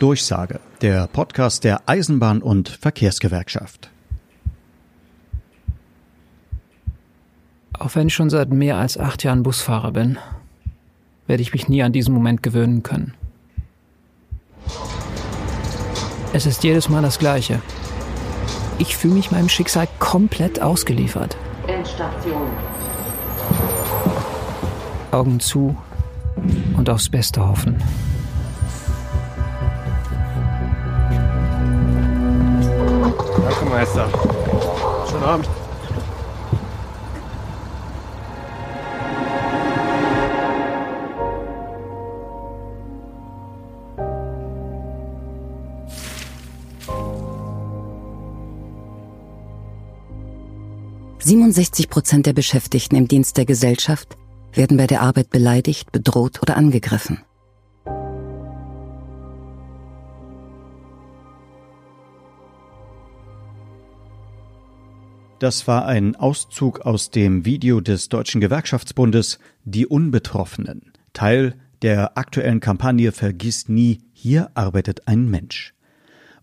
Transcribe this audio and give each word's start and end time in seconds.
Durchsage, 0.00 0.60
der 0.80 1.08
Podcast 1.08 1.62
der 1.62 1.82
Eisenbahn- 1.86 2.40
und 2.40 2.70
Verkehrsgewerkschaft. 2.70 3.90
Auch 7.78 7.94
wenn 7.94 8.06
ich 8.06 8.14
schon 8.14 8.30
seit 8.30 8.48
mehr 8.48 8.78
als 8.78 8.96
acht 8.96 9.22
Jahren 9.24 9.42
Busfahrer 9.42 9.92
bin, 9.92 10.18
werde 11.26 11.42
ich 11.42 11.52
mich 11.52 11.68
nie 11.68 11.82
an 11.82 11.92
diesen 11.92 12.14
Moment 12.14 12.42
gewöhnen 12.42 12.82
können. 12.82 13.12
Es 16.32 16.46
ist 16.46 16.64
jedes 16.64 16.88
Mal 16.88 17.02
das 17.02 17.18
Gleiche. 17.18 17.60
Ich 18.78 18.96
fühle 18.96 19.14
mich 19.14 19.30
meinem 19.30 19.50
Schicksal 19.50 19.86
komplett 19.98 20.62
ausgeliefert. 20.62 21.36
Endstation. 21.66 22.48
Augen 25.10 25.40
zu 25.40 25.76
und 26.78 26.88
aufs 26.88 27.10
Beste 27.10 27.46
hoffen. 27.46 27.76
Danke, 33.50 33.64
Meister. 33.64 34.08
Schönen 35.10 35.24
Abend. 35.24 35.48
Siebenundsechzig 51.18 51.90
Prozent 51.90 52.26
der 52.26 52.32
Beschäftigten 52.32 52.94
im 52.94 53.08
Dienst 53.08 53.36
der 53.36 53.46
Gesellschaft 53.46 54.16
werden 54.52 54.76
bei 54.76 54.86
der 54.86 55.02
Arbeit 55.02 55.30
beleidigt, 55.30 55.90
bedroht 55.90 56.40
oder 56.40 56.56
angegriffen. 56.56 57.24
Das 65.40 65.66
war 65.66 65.86
ein 65.86 66.16
Auszug 66.16 66.80
aus 66.80 67.10
dem 67.10 67.46
Video 67.46 67.80
des 67.80 68.10
Deutschen 68.10 68.42
Gewerkschaftsbundes 68.42 69.38
Die 69.64 69.86
Unbetroffenen, 69.86 70.92
Teil 71.14 71.54
der 71.80 72.18
aktuellen 72.18 72.60
Kampagne 72.60 73.10
Vergiss 73.10 73.66
nie, 73.66 74.02
hier 74.12 74.50
arbeitet 74.52 75.08
ein 75.08 75.30
Mensch. 75.30 75.72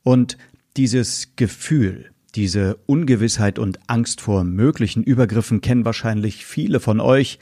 Und 0.02 0.40
dieses 0.78 1.36
Gefühl, 1.36 2.10
diese 2.34 2.78
Ungewissheit 2.88 3.60
und 3.60 3.80
Angst 3.86 4.20
vor 4.20 4.44
möglichen 4.44 5.04
Übergriffen 5.04 5.62
kennen 5.62 5.86
wahrscheinlich 5.86 6.48
viele 6.48 6.80
von 6.80 7.00
euch. 7.00 7.38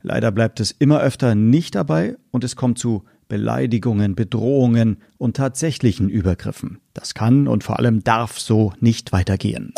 Leider 0.00 0.32
bleibt 0.32 0.58
es 0.58 0.70
immer 0.70 1.02
öfter 1.02 1.34
nicht 1.34 1.74
dabei 1.74 2.16
und 2.30 2.44
es 2.44 2.56
kommt 2.56 2.78
zu 2.78 3.04
Beleidigungen, 3.28 4.14
Bedrohungen 4.14 5.02
und 5.18 5.36
tatsächlichen 5.36 6.08
Übergriffen. 6.08 6.78
Das 6.94 7.12
kann 7.12 7.46
und 7.46 7.62
vor 7.62 7.78
allem 7.78 8.02
darf 8.04 8.38
so 8.38 8.72
nicht 8.80 9.12
weitergehen. 9.12 9.74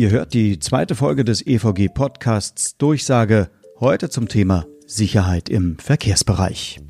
Ihr 0.00 0.08
hört 0.08 0.32
die 0.32 0.58
zweite 0.58 0.94
Folge 0.94 1.26
des 1.26 1.46
EVG 1.46 1.88
Podcasts 1.92 2.78
Durchsage, 2.78 3.50
heute 3.80 4.08
zum 4.08 4.28
Thema 4.28 4.64
Sicherheit 4.86 5.50
im 5.50 5.78
Verkehrsbereich. 5.78 6.80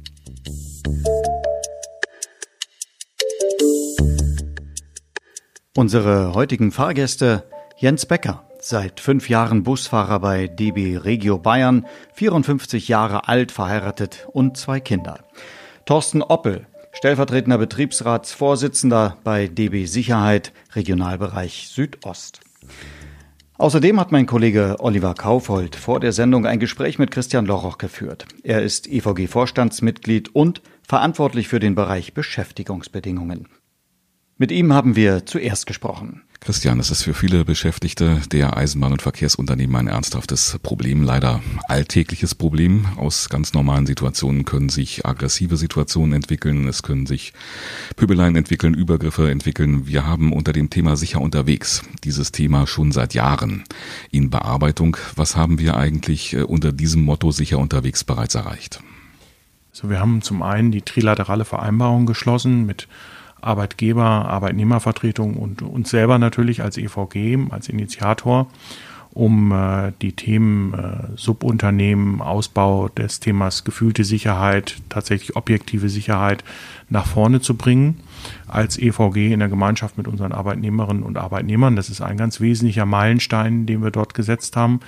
Unsere 5.76 6.34
heutigen 6.34 6.70
Fahrgäste 6.70 7.42
Jens 7.76 8.06
Becker, 8.06 8.48
seit 8.60 9.00
fünf 9.00 9.28
Jahren 9.28 9.64
Busfahrer 9.64 10.20
bei 10.20 10.46
DB 10.46 10.96
Regio 10.96 11.36
Bayern, 11.36 11.86
54 12.14 12.86
Jahre 12.86 13.26
alt, 13.26 13.50
verheiratet 13.50 14.28
und 14.30 14.56
zwei 14.56 14.78
Kinder. 14.78 15.24
Thorsten 15.84 16.22
Oppel, 16.22 16.68
stellvertretender 16.92 17.58
Betriebsratsvorsitzender 17.58 19.16
bei 19.24 19.48
DB 19.48 19.86
Sicherheit, 19.86 20.52
Regionalbereich 20.76 21.66
Südost. 21.66 22.42
Außerdem 23.60 24.00
hat 24.00 24.10
mein 24.10 24.24
Kollege 24.24 24.76
Oliver 24.78 25.12
Kaufold 25.12 25.76
vor 25.76 26.00
der 26.00 26.12
Sendung 26.12 26.46
ein 26.46 26.60
Gespräch 26.60 26.98
mit 26.98 27.10
Christian 27.10 27.44
Loroch 27.44 27.76
geführt. 27.76 28.24
Er 28.42 28.62
ist 28.62 28.86
EVG-Vorstandsmitglied 28.86 30.30
und 30.34 30.62
verantwortlich 30.82 31.46
für 31.46 31.60
den 31.60 31.74
Bereich 31.74 32.14
Beschäftigungsbedingungen. 32.14 33.48
Mit 34.40 34.52
ihm 34.52 34.72
haben 34.72 34.96
wir 34.96 35.26
zuerst 35.26 35.66
gesprochen. 35.66 36.22
Christian, 36.40 36.78
das 36.78 36.90
ist 36.90 37.02
für 37.02 37.12
viele 37.12 37.44
Beschäftigte 37.44 38.22
der 38.32 38.56
Eisenbahn- 38.56 38.92
und 38.92 39.02
Verkehrsunternehmen 39.02 39.76
ein 39.76 39.86
ernsthaftes 39.86 40.58
Problem, 40.62 41.02
leider 41.02 41.42
alltägliches 41.68 42.34
Problem. 42.34 42.86
Aus 42.96 43.28
ganz 43.28 43.52
normalen 43.52 43.84
Situationen 43.84 44.46
können 44.46 44.70
sich 44.70 45.04
aggressive 45.04 45.58
Situationen 45.58 46.14
entwickeln, 46.14 46.66
es 46.68 46.82
können 46.82 47.04
sich 47.04 47.34
Pöbeleien 47.96 48.34
entwickeln, 48.34 48.72
Übergriffe 48.72 49.30
entwickeln. 49.30 49.86
Wir 49.86 50.06
haben 50.06 50.32
unter 50.32 50.54
dem 50.54 50.70
Thema 50.70 50.96
sicher 50.96 51.20
unterwegs 51.20 51.82
dieses 52.02 52.32
Thema 52.32 52.66
schon 52.66 52.92
seit 52.92 53.12
Jahren 53.12 53.64
in 54.10 54.30
Bearbeitung. 54.30 54.96
Was 55.16 55.36
haben 55.36 55.58
wir 55.58 55.76
eigentlich 55.76 56.32
äh, 56.32 56.44
unter 56.44 56.72
diesem 56.72 57.02
Motto 57.02 57.30
sicher 57.30 57.58
unterwegs 57.58 58.04
bereits 58.04 58.36
erreicht? 58.36 58.82
So, 59.70 59.90
wir 59.90 60.00
haben 60.00 60.22
zum 60.22 60.40
einen 60.40 60.72
die 60.72 60.80
trilaterale 60.80 61.44
Vereinbarung 61.44 62.06
geschlossen 62.06 62.64
mit 62.64 62.88
Arbeitgeber, 63.42 64.04
Arbeitnehmervertretung 64.04 65.36
und 65.36 65.62
uns 65.62 65.90
selber 65.90 66.18
natürlich 66.18 66.62
als 66.62 66.76
EVG, 66.76 67.50
als 67.50 67.68
Initiator, 67.68 68.48
um 69.12 69.52
äh, 69.52 69.92
die 70.02 70.12
Themen 70.12 70.74
äh, 70.74 71.16
Subunternehmen, 71.16 72.20
Ausbau 72.20 72.88
des 72.88 73.20
Themas 73.20 73.64
gefühlte 73.64 74.04
Sicherheit, 74.04 74.76
tatsächlich 74.88 75.36
objektive 75.36 75.88
Sicherheit 75.88 76.44
nach 76.88 77.06
vorne 77.06 77.40
zu 77.40 77.56
bringen 77.56 78.00
als 78.50 78.78
EVG 78.78 79.32
in 79.32 79.38
der 79.38 79.48
Gemeinschaft 79.48 79.96
mit 79.96 80.08
unseren 80.08 80.32
Arbeitnehmerinnen 80.32 81.02
und 81.02 81.16
Arbeitnehmern. 81.16 81.76
Das 81.76 81.88
ist 81.88 82.00
ein 82.00 82.16
ganz 82.16 82.40
wesentlicher 82.40 82.86
Meilenstein, 82.86 83.66
den 83.66 83.82
wir 83.82 83.90
dort 83.90 84.14
gesetzt 84.14 84.56
haben. 84.56 84.80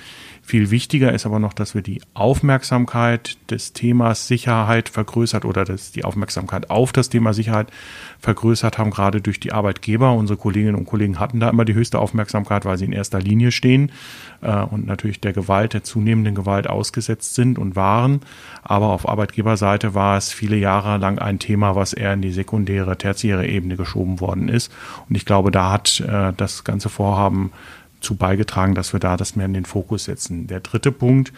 Viel 0.45 0.71
wichtiger 0.71 1.13
ist 1.13 1.25
aber 1.25 1.39
noch, 1.39 1.53
dass 1.53 1.73
wir 1.73 1.81
die 1.81 2.01
Aufmerksamkeit 2.13 3.37
des 3.49 3.71
Themas 3.71 4.27
Sicherheit 4.27 4.89
vergrößert 4.89 5.45
oder 5.45 5.63
dass 5.63 5.93
die 5.93 6.03
Aufmerksamkeit 6.03 6.69
auf 6.69 6.91
das 6.91 7.07
Thema 7.07 7.33
Sicherheit 7.33 7.71
vergrößert 8.19 8.77
haben, 8.77 8.91
gerade 8.91 9.21
durch 9.21 9.39
die 9.39 9.53
Arbeitgeber. 9.53 10.11
Unsere 10.11 10.37
Kolleginnen 10.37 10.75
und 10.75 10.85
Kollegen 10.85 11.17
hatten 11.19 11.39
da 11.39 11.49
immer 11.49 11.63
die 11.63 11.73
höchste 11.73 11.99
Aufmerksamkeit, 11.99 12.65
weil 12.65 12.77
sie 12.77 12.85
in 12.85 12.91
erster 12.91 13.21
Linie 13.21 13.53
stehen 13.53 13.93
äh, 14.41 14.53
und 14.63 14.85
natürlich 14.85 15.21
der 15.21 15.31
Gewalt, 15.31 15.73
der 15.73 15.83
zunehmenden 15.83 16.35
Gewalt 16.35 16.69
ausgesetzt 16.69 17.35
sind 17.35 17.57
und 17.57 17.77
waren. 17.77 18.19
Aber 18.63 18.87
auf 18.89 19.07
Arbeitgeberseite 19.07 19.93
war 19.95 20.17
es 20.17 20.33
viele 20.33 20.57
Jahre 20.57 20.97
lang 20.97 21.19
ein 21.19 21.39
Thema, 21.39 21.77
was 21.77 21.93
eher 21.93 22.13
in 22.13 22.21
die 22.21 22.31
sekundäre, 22.31 22.97
tertiäre 22.97 23.47
Ebene 23.53 23.77
geschoben 23.77 24.19
worden 24.19 24.49
ist. 24.49 24.71
Und 25.07 25.15
ich 25.15 25.25
glaube, 25.25 25.51
da 25.51 25.71
hat 25.71 25.99
äh, 25.99 26.33
das 26.35 26.63
ganze 26.63 26.89
Vorhaben 26.89 27.51
zu 28.01 28.15
beigetragen, 28.15 28.75
dass 28.75 28.93
wir 28.93 28.99
da 28.99 29.15
das 29.17 29.35
mehr 29.35 29.45
in 29.45 29.53
den 29.53 29.65
Fokus 29.65 30.03
setzen. 30.03 30.47
Der 30.47 30.59
dritte 30.59 30.91
Punkt, 30.91 31.31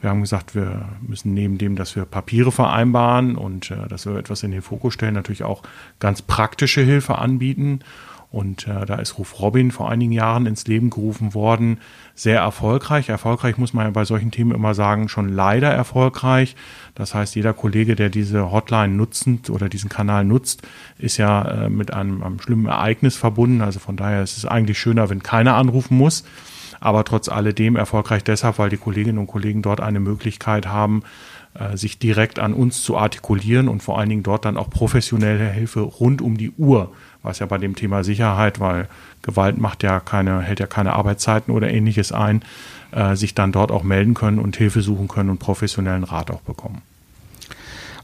wir 0.00 0.10
haben 0.10 0.20
gesagt, 0.20 0.54
wir 0.54 0.88
müssen 1.00 1.34
neben 1.34 1.58
dem, 1.58 1.76
dass 1.76 1.96
wir 1.96 2.04
Papiere 2.04 2.52
vereinbaren 2.52 3.36
und 3.36 3.70
äh, 3.70 3.88
dass 3.88 4.06
wir 4.06 4.16
etwas 4.16 4.42
in 4.42 4.50
den 4.50 4.62
Fokus 4.62 4.94
stellen, 4.94 5.14
natürlich 5.14 5.44
auch 5.44 5.62
ganz 5.98 6.22
praktische 6.22 6.82
Hilfe 6.82 7.18
anbieten. 7.18 7.80
Und 8.30 8.68
äh, 8.68 8.86
da 8.86 8.96
ist 8.96 9.18
Ruf 9.18 9.40
Robin 9.40 9.72
vor 9.72 9.90
einigen 9.90 10.12
Jahren 10.12 10.46
ins 10.46 10.66
Leben 10.66 10.90
gerufen 10.90 11.34
worden. 11.34 11.78
Sehr 12.14 12.40
erfolgreich. 12.40 13.08
Erfolgreich 13.08 13.58
muss 13.58 13.74
man 13.74 13.86
ja 13.86 13.90
bei 13.90 14.04
solchen 14.04 14.30
Themen 14.30 14.52
immer 14.52 14.72
sagen, 14.74 15.08
schon 15.08 15.28
leider 15.28 15.68
erfolgreich. 15.68 16.54
Das 16.94 17.12
heißt, 17.12 17.34
jeder 17.34 17.54
Kollege, 17.54 17.96
der 17.96 18.08
diese 18.08 18.52
Hotline 18.52 18.94
nutzend 18.94 19.50
oder 19.50 19.68
diesen 19.68 19.90
Kanal 19.90 20.24
nutzt, 20.24 20.62
ist 20.96 21.16
ja 21.16 21.42
äh, 21.64 21.70
mit 21.70 21.92
einem, 21.92 22.22
einem 22.22 22.40
schlimmen 22.40 22.66
Ereignis 22.66 23.16
verbunden. 23.16 23.62
Also 23.62 23.80
von 23.80 23.96
daher 23.96 24.22
ist 24.22 24.36
es 24.36 24.46
eigentlich 24.46 24.78
schöner, 24.78 25.10
wenn 25.10 25.24
keiner 25.24 25.56
anrufen 25.56 25.98
muss. 25.98 26.22
Aber 26.78 27.04
trotz 27.04 27.28
alledem 27.28 27.74
erfolgreich 27.74 28.22
deshalb, 28.22 28.58
weil 28.58 28.70
die 28.70 28.76
Kolleginnen 28.76 29.18
und 29.18 29.26
Kollegen 29.26 29.60
dort 29.60 29.80
eine 29.80 30.00
Möglichkeit 30.00 30.66
haben, 30.66 31.02
äh, 31.54 31.76
sich 31.76 31.98
direkt 31.98 32.38
an 32.38 32.54
uns 32.54 32.82
zu 32.82 32.96
artikulieren 32.96 33.68
und 33.68 33.82
vor 33.82 33.98
allen 33.98 34.08
Dingen 34.08 34.22
dort 34.22 34.44
dann 34.44 34.56
auch 34.56 34.70
professionelle 34.70 35.50
Hilfe 35.50 35.80
rund 35.80 36.22
um 36.22 36.36
die 36.38 36.52
Uhr 36.52 36.92
was 37.22 37.38
ja 37.38 37.46
bei 37.46 37.58
dem 37.58 37.76
Thema 37.76 38.04
Sicherheit, 38.04 38.60
weil 38.60 38.88
Gewalt 39.22 39.58
macht 39.58 39.82
ja 39.82 40.00
keine, 40.00 40.40
hält 40.40 40.60
ja 40.60 40.66
keine 40.66 40.94
Arbeitszeiten 40.94 41.52
oder 41.52 41.70
ähnliches 41.70 42.12
ein, 42.12 42.42
äh, 42.92 43.16
sich 43.16 43.34
dann 43.34 43.52
dort 43.52 43.70
auch 43.70 43.82
melden 43.82 44.14
können 44.14 44.38
und 44.38 44.56
Hilfe 44.56 44.82
suchen 44.82 45.08
können 45.08 45.30
und 45.30 45.38
professionellen 45.38 46.04
Rat 46.04 46.30
auch 46.30 46.40
bekommen. 46.40 46.82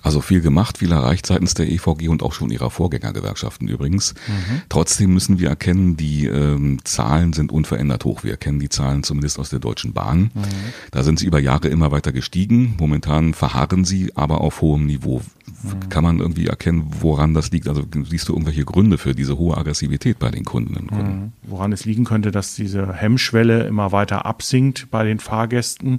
Also 0.07 0.21
viel 0.21 0.41
gemacht, 0.41 0.79
viel 0.79 0.93
erreicht 0.93 1.27
seitens 1.27 1.55
der 1.55 1.69
EVG 1.69 2.07
und 2.07 2.23
auch 2.23 2.33
schon 2.33 2.51
ihrer 2.51 2.71
Vorgängergewerkschaften 2.71 3.67
übrigens. 3.67 4.15
Mhm. 4.29 4.63
Trotzdem 4.69 5.13
müssen 5.13 5.41
wir 5.41 5.49
erkennen, 5.49 5.97
die 5.97 6.27
ähm, 6.27 6.79
Zahlen 6.85 7.33
sind 7.33 7.51
unverändert 7.51 8.05
hoch. 8.05 8.23
Wir 8.23 8.31
erkennen 8.31 8.61
die 8.61 8.69
Zahlen 8.69 9.03
zumindest 9.03 9.41
aus 9.41 9.49
der 9.49 9.59
Deutschen 9.59 9.95
Bahn. 9.95 10.31
Mhm. 10.33 10.45
Da 10.93 11.03
sind 11.03 11.19
sie 11.19 11.27
über 11.27 11.41
Jahre 11.41 11.67
immer 11.67 11.91
weiter 11.91 12.13
gestiegen. 12.13 12.77
Momentan 12.79 13.35
verharren 13.35 13.85
sie 13.85 14.13
aber 14.15 14.43
auf 14.43 14.61
hohem 14.61 14.87
Niveau. 14.87 15.23
Mhm. 15.65 15.89
Kann 15.89 16.05
man 16.05 16.21
irgendwie 16.21 16.47
erkennen, 16.47 16.89
woran 17.01 17.35
das 17.35 17.51
liegt? 17.51 17.67
Also 17.67 17.83
siehst 18.09 18.29
du 18.29 18.33
irgendwelche 18.33 18.65
Gründe 18.65 18.99
für 18.99 19.13
diese 19.13 19.37
hohe 19.39 19.57
Aggressivität 19.57 20.21
bei 20.21 20.31
den 20.31 20.45
Kundinnen 20.45 20.83
und 20.83 20.91
Kunden? 20.93 21.21
Mhm. 21.21 21.33
Woran 21.43 21.73
es 21.73 21.85
liegen 21.85 22.05
könnte, 22.05 22.31
dass 22.31 22.55
diese 22.55 22.93
Hemmschwelle 22.93 23.65
immer 23.65 23.91
weiter 23.91 24.25
absinkt 24.25 24.89
bei 24.93 25.03
den 25.03 25.19
Fahrgästen. 25.19 25.99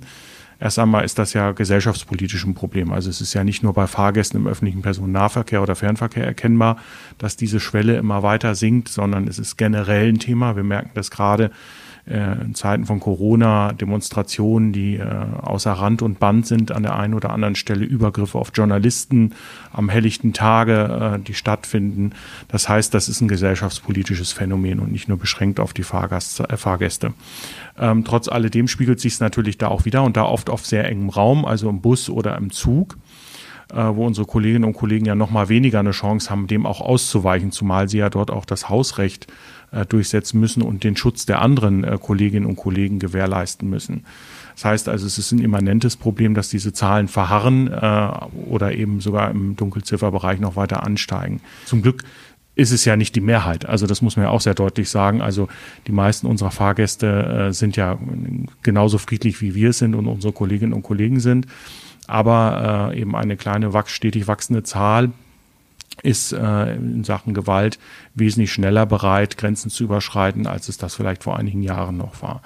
Erst 0.60 0.80
einmal 0.80 1.06
ist 1.06 1.20
das 1.20 1.34
ja 1.34 1.52
gesellschaftspolitisch 1.52 2.46
ein 2.46 2.56
Problem. 2.56 2.92
Also 2.92 3.10
es 3.10 3.22
ist 3.22 3.34
ja 3.34 3.44
nicht 3.44 3.62
nur 3.62 3.74
bei 3.74 3.86
Fahrgästen 3.86 4.40
im 4.40 4.48
öffentlichen 4.48 4.82
Personennahverkehr 4.82 5.62
oder 5.62 5.76
Fernverkehr 5.76 6.26
erkennbar, 6.26 6.78
dass 7.18 7.36
diese 7.36 7.60
Schwelle 7.60 7.98
immer 7.98 8.24
weiter 8.24 8.56
sinkt, 8.56 8.90
sondern 8.90 9.28
es 9.28 9.38
ist 9.38 9.58
generell 9.58 10.10
ein 10.10 10.20
Thema. 10.20 10.56
Wir 10.56 10.64
merken 10.64 10.92
das 10.96 11.12
gerade 11.12 11.52
in 12.08 12.56
Zeiten 12.56 12.86
von 12.86 13.00
Corona 13.00 13.74
Demonstrationen, 13.74 14.72
die 14.72 14.96
äh, 14.96 15.04
außer 15.42 15.74
Rand 15.74 16.02
und 16.02 16.20
Band 16.20 16.48
sind, 16.48 16.72
an 16.72 16.84
der 16.84 16.96
einen 16.96 17.14
oder 17.14 17.32
anderen 17.32 17.56
Stelle 17.56 17.84
Übergriffe 17.84 18.38
auf 18.38 18.52
Journalisten 18.54 19.34
am 19.74 19.90
helllichten 19.90 20.32
Tage, 20.32 21.18
äh, 21.18 21.20
die 21.20 21.34
stattfinden. 21.34 22.14
Das 22.48 22.70
heißt, 22.70 22.94
das 22.94 23.10
ist 23.10 23.20
ein 23.20 23.28
gesellschaftspolitisches 23.28 24.32
Phänomen 24.32 24.80
und 24.80 24.92
nicht 24.92 25.10
nur 25.10 25.18
beschränkt 25.18 25.60
auf 25.60 25.74
die 25.74 25.84
Fahrgast, 25.84 26.40
äh, 26.40 26.56
Fahrgäste. 26.56 27.14
Ähm, 27.78 28.06
trotz 28.06 28.30
alledem 28.30 28.70
spiegelt 28.70 29.02
sich 29.02 29.14
es 29.14 29.20
natürlich 29.20 29.58
da 29.58 29.68
auch 29.68 29.84
wieder 29.84 30.04
und 30.04 30.16
da 30.16 30.24
oft 30.24 30.50
auf 30.50 30.66
sehr 30.66 30.86
engem 30.86 31.10
Raum, 31.10 31.44
also 31.44 31.70
im 31.70 31.82
Bus 31.82 32.10
oder 32.10 32.38
im 32.38 32.52
Zug 32.52 32.98
äh, 33.74 33.76
wo 33.76 34.06
unsere 34.06 34.26
Kolleginnen 34.26 34.64
und 34.64 34.74
Kollegen 34.74 35.06
ja 35.06 35.16
noch 35.16 35.30
mal 35.30 35.50
weniger 35.50 35.80
eine 35.80 35.92
Chance 35.92 36.30
haben, 36.30 36.48
dem 36.48 36.66
auch 36.66 36.80
auszuweichen, 36.80 37.52
zumal 37.52 37.90
sie 37.90 37.98
ja 37.98 38.10
dort 38.10 38.32
auch 38.32 38.46
das 38.46 38.70
Hausrecht 38.70 39.26
äh, 39.26 39.34
durchsetzen 39.86 40.40
müssen 40.40 40.62
und 40.62 40.84
den 40.84 40.96
Schutz 40.96 41.26
der 41.26 41.42
anderen 41.42 41.84
äh, 41.84 41.98
Kolleginnen 42.02 42.46
und 42.46 42.56
Kollegen 42.56 43.00
gewährleisten 43.00 43.70
müssen. 43.70 44.06
Das 44.56 44.66
heißt 44.66 44.90
also, 44.90 45.06
es 45.06 45.18
ist 45.18 45.32
ein 45.32 45.40
immanentes 45.40 45.96
Problem, 45.96 46.34
dass 46.34 46.50
diese 46.50 46.74
Zahlen 46.74 47.08
verharren 47.08 47.68
äh, 47.68 48.10
oder 48.50 48.74
eben 48.74 49.02
sogar 49.02 49.30
im 49.30 49.56
Dunkelzifferbereich 49.56 50.40
noch 50.40 50.56
weiter 50.56 50.84
ansteigen. 50.84 51.42
Zum 51.66 51.82
Glück 51.82 52.04
ist 52.56 52.72
es 52.72 52.84
ja 52.86 52.96
nicht 52.96 53.16
die 53.16 53.22
Mehrheit. 53.22 53.68
Also 53.68 53.86
das 53.86 54.02
muss 54.02 54.18
man 54.18 54.26
ja 54.26 54.32
auch 54.32 54.42
sehr 54.42 54.56
deutlich 54.56 54.90
sagen. 54.90 55.22
Also 55.22 55.48
die 55.86 55.92
meisten 55.92 56.26
unserer 56.26 56.50
Fahrgäste 56.50 57.50
äh, 57.50 57.54
sind 57.54 57.78
ja 57.78 58.00
genauso 58.64 58.98
friedlich 58.98 59.42
wie 59.42 59.54
wir 59.54 59.74
sind 59.74 59.94
und 59.94 60.08
unsere 60.08 60.34
Kolleginnen 60.34 60.74
und 60.74 60.82
Kollegen 60.82 61.20
sind. 61.20 61.46
Aber 62.08 62.92
äh, 62.94 63.00
eben 63.02 63.16
eine 63.16 63.38
kleine, 63.38 63.72
stetig 63.86 64.28
wachsende 64.28 64.64
Zahl 64.64 65.12
ist 66.04 66.32
äh, 66.32 66.76
in 66.76 67.04
Sachen 67.04 67.34
Gewalt 67.34 67.80
wesentlich 68.14 68.52
schneller 68.52 68.86
bereit, 68.86 69.38
Grenzen 69.38 69.70
zu 69.70 69.84
überschreiten, 69.84 70.48
als 70.48 70.70
es 70.70 70.78
das 70.78 70.96
vielleicht 70.96 71.24
vor 71.24 71.38
einigen 71.38 71.62
Jahren 71.62 71.98
noch 71.98 72.22
war. 72.22 72.42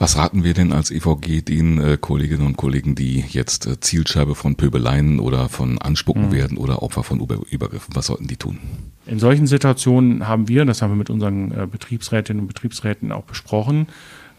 Was 0.00 0.16
raten 0.16 0.44
wir 0.44 0.54
denn 0.54 0.72
als 0.72 0.90
EVG 0.90 1.42
den 1.42 1.78
äh, 1.78 1.98
Kolleginnen 2.00 2.46
und 2.46 2.56
Kollegen, 2.56 2.94
die 2.94 3.22
jetzt 3.28 3.66
äh, 3.66 3.80
Zielscheibe 3.80 4.34
von 4.34 4.56
Pöbeleien 4.56 5.20
oder 5.20 5.50
von 5.50 5.76
Anspucken 5.76 6.28
mhm. 6.28 6.32
werden 6.32 6.56
oder 6.56 6.82
Opfer 6.82 7.04
von 7.04 7.20
Über 7.20 7.36
Übergriffen? 7.50 7.94
Was 7.94 8.06
sollten 8.06 8.26
die 8.26 8.38
tun? 8.38 8.58
In 9.04 9.18
solchen 9.18 9.46
Situationen 9.46 10.26
haben 10.26 10.48
wir, 10.48 10.64
das 10.64 10.80
haben 10.80 10.92
wir 10.92 10.96
mit 10.96 11.10
unseren 11.10 11.52
äh, 11.52 11.66
Betriebsrätinnen 11.70 12.40
und 12.40 12.46
Betriebsräten 12.46 13.12
auch 13.12 13.24
besprochen, 13.24 13.88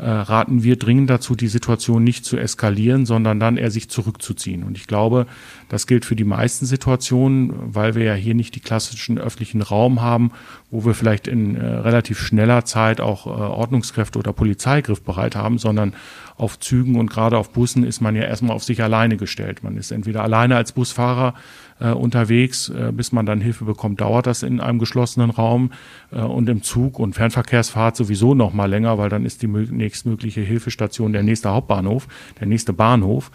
äh, 0.01 0.09
raten 0.09 0.63
wir 0.63 0.77
dringend 0.77 1.12
dazu, 1.12 1.36
die 1.36 1.48
Situation 1.48 2.03
nicht 2.03 2.25
zu 2.25 2.36
eskalieren, 2.36 3.06
sondern 3.06 3.39
dann 3.39 3.57
eher 3.57 3.69
sich 3.69 3.88
zurückzuziehen. 3.88 4.63
Und 4.63 4.75
ich 4.75 4.88
glaube, 4.88 5.27
das 5.69 5.86
gilt 5.86 6.06
für 6.06 6.15
die 6.15 6.24
meisten 6.24 6.65
Situationen, 6.65 7.53
weil 7.75 7.94
wir 7.94 8.03
ja 8.03 8.13
hier 8.15 8.33
nicht 8.33 8.56
die 8.56 8.62
klassischen 8.62 9.19
öffentlichen 9.19 9.62
Raum 9.62 10.01
haben, 10.01 10.31
wo 10.71 10.86
wir 10.86 10.95
vielleicht 10.95 11.27
in 11.27 11.56
äh, 11.56 11.65
relativ 11.65 12.19
schneller 12.19 12.65
Zeit 12.65 13.00
auch 13.00 13.27
äh, 13.27 13.30
Ordnungskräfte 13.30 14.18
oder 14.18 14.33
Polizei 14.33 14.81
griffbereit 14.81 15.36
haben, 15.36 15.59
sondern 15.59 15.94
auf 16.36 16.59
Zügen 16.59 17.00
und 17.00 17.12
gerade 17.12 17.38
auf 17.38 17.51
Bussen 17.51 17.83
ist 17.83 18.01
man 18.01 18.15
ja 18.15 18.24
erstmal 18.24 18.56
auf 18.56 18.63
sich 18.63 18.81
alleine 18.81 19.18
gestellt. 19.18 19.62
Man 19.63 19.77
ist 19.77 19.92
entweder 19.92 20.24
alleine 20.24 20.56
als 20.56 20.71
Busfahrer 20.71 21.36
äh, 21.80 21.92
unterwegs, 21.92 22.69
äh, 22.69 22.92
bis 22.92 23.12
man 23.12 23.25
dann 23.25 23.42
Hilfe 23.42 23.65
bekommt, 23.65 24.01
dauert 24.01 24.27
das 24.27 24.44
in 24.44 24.59
einem 24.59 24.80
geschlossenen 24.80 25.30
Raum 25.30 25.71
äh, 26.12 26.19
und 26.19 26.48
im 26.50 26.63
Zug 26.63 27.00
und 27.00 27.13
Fernverkehrsfahrt 27.13 27.95
sowieso 27.95 28.33
noch 28.33 28.53
mal 28.53 28.69
länger, 28.69 28.98
weil 28.98 29.09
dann 29.09 29.25
ist 29.25 29.42
die 29.42 29.48
nächstmögliche 29.92 30.42
Hilfestation 30.42 31.12
der 31.14 31.24
nächste 31.24 31.50
Hauptbahnhof, 31.50 32.08
der 32.40 32.48
nächste 32.48 32.74
Bahnhof. 32.74 33.32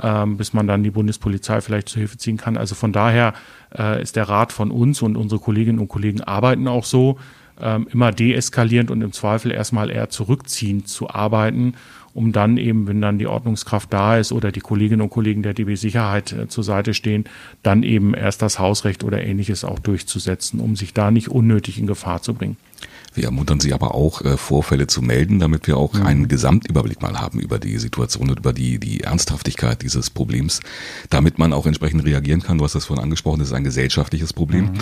Ähm, 0.00 0.36
bis 0.36 0.52
man 0.52 0.68
dann 0.68 0.84
die 0.84 0.92
Bundespolizei 0.92 1.60
vielleicht 1.60 1.88
zur 1.88 1.98
Hilfe 1.98 2.18
ziehen 2.18 2.36
kann. 2.36 2.56
Also 2.56 2.76
von 2.76 2.92
daher 2.92 3.34
äh, 3.76 4.00
ist 4.00 4.14
der 4.14 4.28
Rat 4.28 4.52
von 4.52 4.70
uns 4.70 5.02
und 5.02 5.16
unsere 5.16 5.40
Kolleginnen 5.40 5.80
und 5.80 5.88
Kollegen 5.88 6.20
arbeiten 6.20 6.68
auch 6.68 6.84
so, 6.84 7.18
ähm, 7.60 7.88
immer 7.90 8.12
deeskalierend 8.12 8.92
und 8.92 9.02
im 9.02 9.10
Zweifel 9.10 9.50
erstmal 9.50 9.90
eher 9.90 10.08
zurückziehend 10.08 10.86
zu 10.86 11.10
arbeiten 11.10 11.74
um 12.18 12.32
dann 12.32 12.56
eben, 12.56 12.88
wenn 12.88 13.00
dann 13.00 13.20
die 13.20 13.28
Ordnungskraft 13.28 13.92
da 13.92 14.18
ist 14.18 14.32
oder 14.32 14.50
die 14.50 14.58
Kolleginnen 14.58 15.02
und 15.02 15.10
Kollegen 15.10 15.44
der 15.44 15.54
DB 15.54 15.76
Sicherheit 15.76 16.32
äh, 16.32 16.48
zur 16.48 16.64
Seite 16.64 16.92
stehen, 16.92 17.24
dann 17.62 17.84
eben 17.84 18.12
erst 18.12 18.42
das 18.42 18.58
Hausrecht 18.58 19.04
oder 19.04 19.22
ähnliches 19.22 19.62
auch 19.62 19.78
durchzusetzen, 19.78 20.58
um 20.58 20.74
sich 20.74 20.92
da 20.92 21.12
nicht 21.12 21.28
unnötig 21.28 21.78
in 21.78 21.86
Gefahr 21.86 22.20
zu 22.20 22.34
bringen. 22.34 22.56
Wir 23.18 23.24
ermuntern 23.24 23.58
Sie 23.58 23.72
aber 23.72 23.96
auch, 23.96 24.22
äh, 24.22 24.36
Vorfälle 24.36 24.86
zu 24.86 25.02
melden, 25.02 25.40
damit 25.40 25.66
wir 25.66 25.76
auch 25.76 25.92
mhm. 25.94 26.06
einen 26.06 26.28
Gesamtüberblick 26.28 27.02
mal 27.02 27.20
haben 27.20 27.40
über 27.40 27.58
die 27.58 27.76
Situation 27.78 28.30
und 28.30 28.38
über 28.38 28.52
die, 28.52 28.78
die 28.78 29.00
Ernsthaftigkeit 29.00 29.82
dieses 29.82 30.08
Problems, 30.08 30.60
damit 31.10 31.36
man 31.36 31.52
auch 31.52 31.66
entsprechend 31.66 32.04
reagieren 32.04 32.42
kann. 32.42 32.58
Du 32.58 32.64
hast 32.64 32.76
das 32.76 32.84
vorhin 32.84 33.02
angesprochen, 33.02 33.40
das 33.40 33.48
ist 33.48 33.54
ein 33.54 33.64
gesellschaftliches 33.64 34.32
Problem. 34.32 34.66
Mhm 34.66 34.78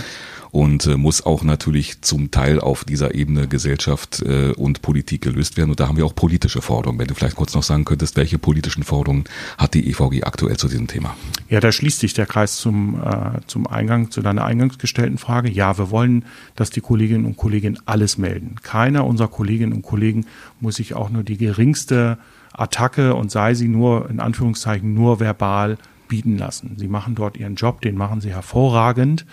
und 0.56 0.86
äh, 0.86 0.96
muss 0.96 1.24
auch 1.24 1.42
natürlich 1.44 2.00
zum 2.00 2.30
Teil 2.30 2.60
auf 2.60 2.84
dieser 2.84 3.14
Ebene 3.14 3.46
Gesellschaft 3.46 4.22
äh, 4.22 4.52
und 4.52 4.80
Politik 4.80 5.20
gelöst 5.20 5.58
werden. 5.58 5.70
Und 5.70 5.80
da 5.80 5.88
haben 5.88 5.96
wir 5.96 6.06
auch 6.06 6.14
politische 6.14 6.62
Forderungen. 6.62 6.98
Wenn 6.98 7.08
du 7.08 7.14
vielleicht 7.14 7.36
kurz 7.36 7.54
noch 7.54 7.62
sagen 7.62 7.84
könntest, 7.84 8.16
welche 8.16 8.38
politischen 8.38 8.82
Forderungen 8.82 9.24
hat 9.58 9.74
die 9.74 9.88
EVG 9.90 10.24
aktuell 10.24 10.56
zu 10.56 10.68
diesem 10.68 10.86
Thema? 10.86 11.14
Ja, 11.50 11.60
da 11.60 11.72
schließt 11.72 12.00
sich 12.00 12.14
der 12.14 12.24
Kreis 12.24 12.56
zum, 12.56 13.00
äh, 13.02 13.40
zum 13.46 13.66
Eingang, 13.66 14.10
zu 14.10 14.22
deiner 14.22 14.44
eingangs 14.44 14.78
gestellten 14.78 15.18
Frage. 15.18 15.50
Ja, 15.50 15.76
wir 15.76 15.90
wollen, 15.90 16.24
dass 16.54 16.70
die 16.70 16.80
Kolleginnen 16.80 17.26
und 17.26 17.36
Kollegen 17.36 17.78
alles 17.84 18.16
melden. 18.16 18.25
Keiner 18.62 19.06
unserer 19.06 19.28
Kolleginnen 19.28 19.72
und 19.72 19.82
Kollegen 19.82 20.26
muss 20.60 20.76
sich 20.76 20.94
auch 20.94 21.10
nur 21.10 21.22
die 21.22 21.36
geringste 21.36 22.18
Attacke 22.52 23.14
und 23.14 23.30
sei 23.30 23.54
sie 23.54 23.68
nur 23.68 24.08
in 24.08 24.20
Anführungszeichen 24.20 24.94
nur 24.94 25.20
verbal 25.20 25.78
bieten 26.08 26.38
lassen. 26.38 26.76
Sie 26.76 26.88
machen 26.88 27.14
dort 27.14 27.36
ihren 27.36 27.56
Job, 27.56 27.80
den 27.80 27.96
machen 27.96 28.20
sie 28.20 28.30
hervorragend. 28.30 29.26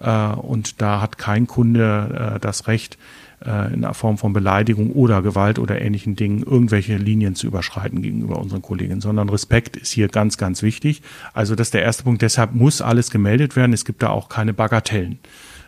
Äh, 0.00 0.32
und 0.34 0.80
da 0.80 1.00
hat 1.00 1.18
kein 1.18 1.46
Kunde 1.46 2.34
äh, 2.36 2.40
das 2.40 2.66
Recht, 2.66 2.98
äh, 3.44 3.72
in 3.72 3.86
Form 3.94 4.18
von 4.18 4.32
Beleidigung 4.32 4.92
oder 4.92 5.22
Gewalt 5.22 5.58
oder 5.58 5.80
ähnlichen 5.80 6.16
Dingen 6.16 6.42
irgendwelche 6.42 6.96
Linien 6.96 7.34
zu 7.34 7.46
überschreiten 7.46 8.02
gegenüber 8.02 8.38
unseren 8.38 8.62
Kolleginnen, 8.62 9.00
sondern 9.00 9.28
Respekt 9.28 9.76
ist 9.76 9.92
hier 9.92 10.08
ganz, 10.08 10.36
ganz 10.36 10.62
wichtig. 10.62 11.02
Also 11.32 11.54
das 11.54 11.68
ist 11.68 11.74
der 11.74 11.82
erste 11.82 12.04
Punkt. 12.04 12.22
Deshalb 12.22 12.54
muss 12.54 12.82
alles 12.82 13.10
gemeldet 13.10 13.56
werden. 13.56 13.72
Es 13.72 13.84
gibt 13.84 14.02
da 14.02 14.10
auch 14.10 14.28
keine 14.28 14.52
Bagatellen. 14.52 15.18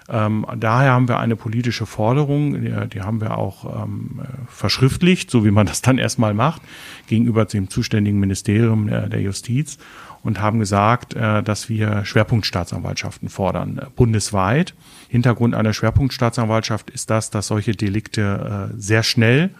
Ähm, 0.09 0.47
daher 0.57 0.93
haben 0.93 1.09
wir 1.09 1.19
eine 1.19 1.37
politische 1.37 1.87
Forderung, 1.87 2.61
die, 2.61 2.89
die 2.89 3.03
haben 3.03 3.21
wir 3.21 3.39
auch 3.39 3.85
ähm, 3.85 4.21
verschriftlicht, 4.49 5.31
so 5.31 5.45
wie 5.45 5.51
man 5.51 5.67
das 5.67 5.83
dann 5.83 5.99
erstmal 5.99 6.35
macht, 6.35 6.63
gegenüber 7.07 7.45
dem 7.45 7.71
zuständigen 7.71 8.19
Ministerium 8.19 8.89
der, 8.89 9.09
der 9.09 9.21
Justiz 9.21 9.79
und 10.23 10.41
haben 10.41 10.59
gesagt, 10.59 11.15
äh, 11.15 11.43
dass 11.43 11.69
wir 11.69 12.05
Schwerpunktstaatsanwaltschaften 12.05 13.29
fordern, 13.29 13.79
äh, 13.79 13.87
bundesweit. 13.95 14.75
Hintergrund 15.09 15.55
einer 15.55 15.73
Schwerpunktstaatsanwaltschaft 15.73 16.91
ist 16.91 17.11
das, 17.11 17.31
dass 17.31 17.49
solche 17.49 17.73
Delikte 17.73 18.71
äh, 18.73 18.75
sehr 18.77 19.03
schnell 19.03 19.51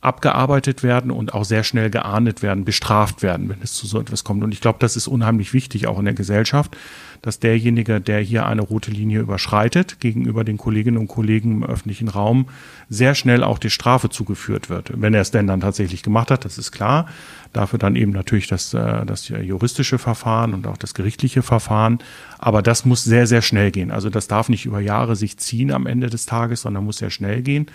abgearbeitet 0.00 0.82
werden 0.82 1.10
und 1.10 1.34
auch 1.34 1.44
sehr 1.44 1.64
schnell 1.64 1.90
geahndet 1.90 2.42
werden, 2.42 2.64
bestraft 2.64 3.22
werden, 3.22 3.48
wenn 3.48 3.62
es 3.62 3.72
zu 3.72 3.86
so 3.86 4.00
etwas 4.00 4.24
kommt. 4.24 4.44
Und 4.44 4.52
ich 4.52 4.60
glaube, 4.60 4.78
das 4.78 4.96
ist 4.96 5.08
unheimlich 5.08 5.52
wichtig, 5.52 5.86
auch 5.86 5.98
in 5.98 6.04
der 6.04 6.14
Gesellschaft, 6.14 6.76
dass 7.22 7.40
derjenige, 7.40 8.00
der 8.00 8.20
hier 8.20 8.46
eine 8.46 8.62
rote 8.62 8.90
Linie 8.90 9.20
überschreitet, 9.20 9.98
gegenüber 9.98 10.44
den 10.44 10.58
Kolleginnen 10.58 10.98
und 10.98 11.08
Kollegen 11.08 11.50
im 11.50 11.64
öffentlichen 11.64 12.08
Raum, 12.08 12.46
sehr 12.88 13.14
schnell 13.14 13.42
auch 13.42 13.58
die 13.58 13.70
Strafe 13.70 14.10
zugeführt 14.10 14.68
wird. 14.68 14.92
Wenn 14.94 15.14
er 15.14 15.22
es 15.22 15.30
denn 15.30 15.46
dann 15.46 15.60
tatsächlich 15.60 16.02
gemacht 16.02 16.30
hat, 16.30 16.44
das 16.44 16.58
ist 16.58 16.72
klar. 16.72 17.06
Dafür 17.52 17.78
dann 17.78 17.96
eben 17.96 18.12
natürlich 18.12 18.48
das, 18.48 18.74
äh, 18.74 19.06
das 19.06 19.28
juristische 19.28 19.98
Verfahren 19.98 20.52
und 20.52 20.66
auch 20.66 20.76
das 20.76 20.94
gerichtliche 20.94 21.42
Verfahren. 21.42 21.98
Aber 22.38 22.60
das 22.60 22.84
muss 22.84 23.02
sehr, 23.02 23.26
sehr 23.26 23.42
schnell 23.42 23.70
gehen. 23.70 23.90
Also 23.90 24.10
das 24.10 24.28
darf 24.28 24.48
nicht 24.48 24.66
über 24.66 24.80
Jahre 24.80 25.16
sich 25.16 25.38
ziehen 25.38 25.72
am 25.72 25.86
Ende 25.86 26.10
des 26.10 26.26
Tages, 26.26 26.62
sondern 26.62 26.84
muss 26.84 26.98
sehr 26.98 27.10
schnell 27.10 27.42
gehen 27.42 27.66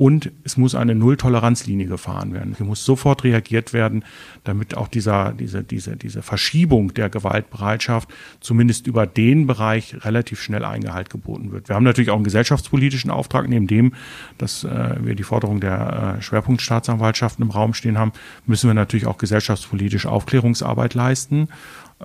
und 0.00 0.32
es 0.44 0.56
muss 0.56 0.74
eine 0.74 0.94
Null-Toleranz-Linie 0.94 1.84
gefahren 1.84 2.32
werden. 2.32 2.54
Hier 2.56 2.64
muss 2.64 2.86
sofort 2.86 3.22
reagiert 3.22 3.74
werden, 3.74 4.02
damit 4.44 4.74
auch 4.74 4.88
dieser, 4.88 5.32
diese, 5.34 5.62
diese, 5.62 5.94
diese 5.94 6.22
Verschiebung 6.22 6.94
der 6.94 7.10
Gewaltbereitschaft 7.10 8.08
zumindest 8.40 8.86
über 8.86 9.06
den 9.06 9.46
Bereich 9.46 10.02
relativ 10.02 10.40
schnell 10.40 10.64
Eingehalt 10.64 11.10
geboten 11.10 11.52
wird. 11.52 11.68
Wir 11.68 11.76
haben 11.76 11.84
natürlich 11.84 12.08
auch 12.08 12.14
einen 12.14 12.24
gesellschaftspolitischen 12.24 13.10
Auftrag, 13.10 13.46
neben 13.46 13.66
dem, 13.66 13.92
dass 14.38 14.64
äh, 14.64 14.96
wir 15.02 15.14
die 15.16 15.22
Forderung 15.22 15.60
der 15.60 16.16
äh, 16.16 16.22
Schwerpunktstaatsanwaltschaften 16.22 17.44
im 17.44 17.50
Raum 17.50 17.74
stehen 17.74 17.98
haben, 17.98 18.12
müssen 18.46 18.70
wir 18.70 18.74
natürlich 18.74 19.04
auch 19.04 19.18
gesellschaftspolitisch 19.18 20.06
Aufklärungsarbeit 20.06 20.94
leisten. 20.94 21.48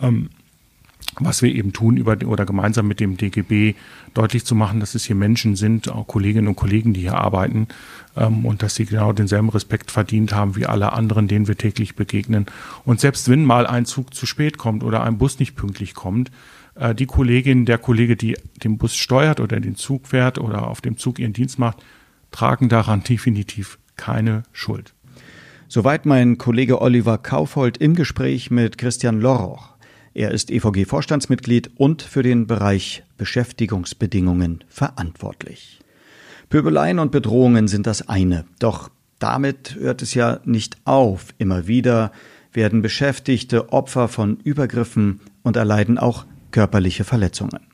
Ähm, 0.02 0.32
was 1.20 1.42
wir 1.42 1.54
eben 1.54 1.72
tun 1.72 1.98
über 1.98 2.18
oder 2.26 2.46
gemeinsam 2.46 2.88
mit 2.88 3.00
dem 3.00 3.18
DGB 3.18 3.76
deutlich 4.14 4.46
zu 4.46 4.56
machen, 4.56 4.80
dass 4.80 4.96
es 4.96 5.06
hier 5.06 5.16
Menschen 5.16 5.56
sind, 5.56 5.90
auch 5.90 6.08
Kolleginnen 6.08 6.48
und 6.48 6.56
Kollegen, 6.56 6.94
die 6.94 7.02
hier 7.02 7.18
arbeiten 7.18 7.68
ähm, 8.18 8.46
und 8.46 8.64
dass 8.64 8.76
sie 8.76 8.86
genau 8.86 9.14
denselben 9.14 9.50
Respekt 9.50 9.92
verdient 9.92 10.34
haben 10.34 10.56
wie 10.56 10.66
alle 10.66 10.94
anderen, 10.94 11.28
denen 11.28 11.48
wir 11.48 11.58
täglich 11.58 11.96
begegnen. 11.96 12.48
Und 12.84 13.00
selbst 13.00 13.30
wenn 13.30 13.46
mal 13.46 13.66
ein 13.66 13.86
Zug 13.86 14.14
zu 14.14 14.26
spät 14.26 14.58
kommt 14.58 14.84
oder 14.84 15.04
ein 15.04 15.18
Bus 15.18 15.40
nicht 15.40 15.56
pünktlich 15.56 15.94
kommt, 15.94 16.32
äh, 16.76 16.94
die 16.94 17.06
Kollegin, 17.06 17.66
der 17.66 17.78
Kollege, 17.78 18.16
die 18.16 18.38
den 18.64 18.78
Bus 18.78 18.96
steuert 18.96 19.40
oder 19.40 19.60
den 19.60 19.76
Zug 19.76 20.08
fährt 20.08 20.38
oder 20.38 20.68
auf 20.68 20.82
dem 20.82 20.98
Zug 20.98 21.20
ihren 21.20 21.34
Dienst 21.34 21.60
macht, 21.60 21.78
tragen 22.32 22.70
daran 22.70 23.04
definitiv 23.10 23.78
keine 23.96 24.44
Schuld. 24.52 24.94
Soweit 25.68 26.06
mein 26.06 26.38
Kollege 26.38 26.82
Oliver 26.82 27.18
Kaufhold 27.18 27.78
im 27.78 27.96
Gespräch 27.96 28.52
mit 28.52 28.78
Christian 28.78 29.20
Loroch. 29.20 29.75
Er 30.16 30.32
ist 30.32 30.50
EVG-Vorstandsmitglied 30.50 31.72
und 31.76 32.02
für 32.02 32.24
den 32.24 32.48
Bereich 32.48 33.04
Beschäftigungsbedingungen 33.18 34.64
verantwortlich. 34.70 35.82
Pöbeleien 36.48 37.00
und 37.00 37.12
Bedrohungen 37.12 37.68
sind 37.68 37.86
das 37.86 38.08
eine, 38.08 38.46
doch 38.60 38.90
damit 39.20 39.76
hört 39.76 40.02
es 40.02 40.14
ja 40.14 40.40
nicht 40.46 40.78
auf. 40.86 41.34
Immer 41.38 41.68
wieder 41.68 42.14
werden 42.54 42.82
Beschäftigte 42.82 43.74
Opfer 43.74 44.08
von 44.08 44.38
Übergriffen 44.42 45.20
und 45.44 45.58
erleiden 45.58 45.98
auch 45.98 46.26
körperliche 46.52 47.04
Verletzungen. 47.04 47.68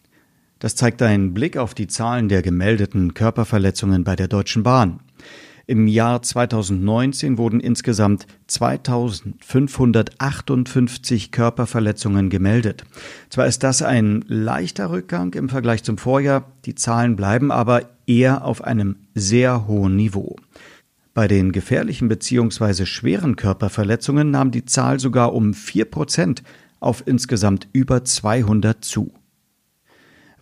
Das 0.57 0.75
zeigt 0.75 1.03
ein 1.03 1.35
Blick 1.35 1.57
auf 1.57 1.75
die 1.75 1.87
Zahlen 1.87 2.27
der 2.27 2.41
gemeldeten 2.41 3.13
Körperverletzungen 3.13 4.03
bei 4.03 4.15
der 4.15 4.27
Deutschen 4.27 4.63
Bahn. 4.63 4.99
Im 5.71 5.87
Jahr 5.87 6.21
2019 6.21 7.37
wurden 7.37 7.61
insgesamt 7.61 8.27
2558 8.47 11.31
Körperverletzungen 11.31 12.29
gemeldet. 12.29 12.83
Zwar 13.29 13.47
ist 13.47 13.63
das 13.63 13.81
ein 13.81 14.25
leichter 14.27 14.91
Rückgang 14.91 15.33
im 15.33 15.47
Vergleich 15.47 15.83
zum 15.83 15.97
Vorjahr, 15.97 16.51
die 16.65 16.75
Zahlen 16.75 17.15
bleiben 17.15 17.53
aber 17.53 17.83
eher 18.05 18.43
auf 18.43 18.65
einem 18.65 18.97
sehr 19.15 19.65
hohen 19.65 19.95
Niveau. 19.95 20.35
Bei 21.13 21.29
den 21.29 21.53
gefährlichen 21.53 22.09
bzw. 22.09 22.85
schweren 22.85 23.37
Körperverletzungen 23.37 24.29
nahm 24.29 24.51
die 24.51 24.65
Zahl 24.65 24.99
sogar 24.99 25.33
um 25.33 25.53
vier 25.53 25.85
Prozent 25.85 26.43
auf 26.81 27.01
insgesamt 27.05 27.69
über 27.71 28.03
200 28.03 28.83
zu. 28.83 29.13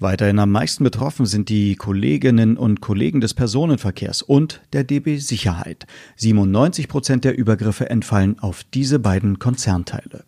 Weiterhin 0.01 0.39
am 0.39 0.51
meisten 0.51 0.85
betroffen 0.85 1.25
sind 1.25 1.49
die 1.49 1.75
Kolleginnen 1.75 2.55
und 2.55 2.79
Kollegen 2.79 3.19
des 3.19 3.33
Personenverkehrs 3.33 4.21
und 4.21 4.61
der 4.71 4.85
DB 4.85 5.17
Sicherheit. 5.17 5.87
97 6.15 6.87
Prozent 6.87 7.25
der 7.25 7.37
Übergriffe 7.37 7.89
entfallen 7.89 8.39
auf 8.39 8.63
diese 8.63 8.99
beiden 8.99 9.39
Konzernteile. 9.39 10.23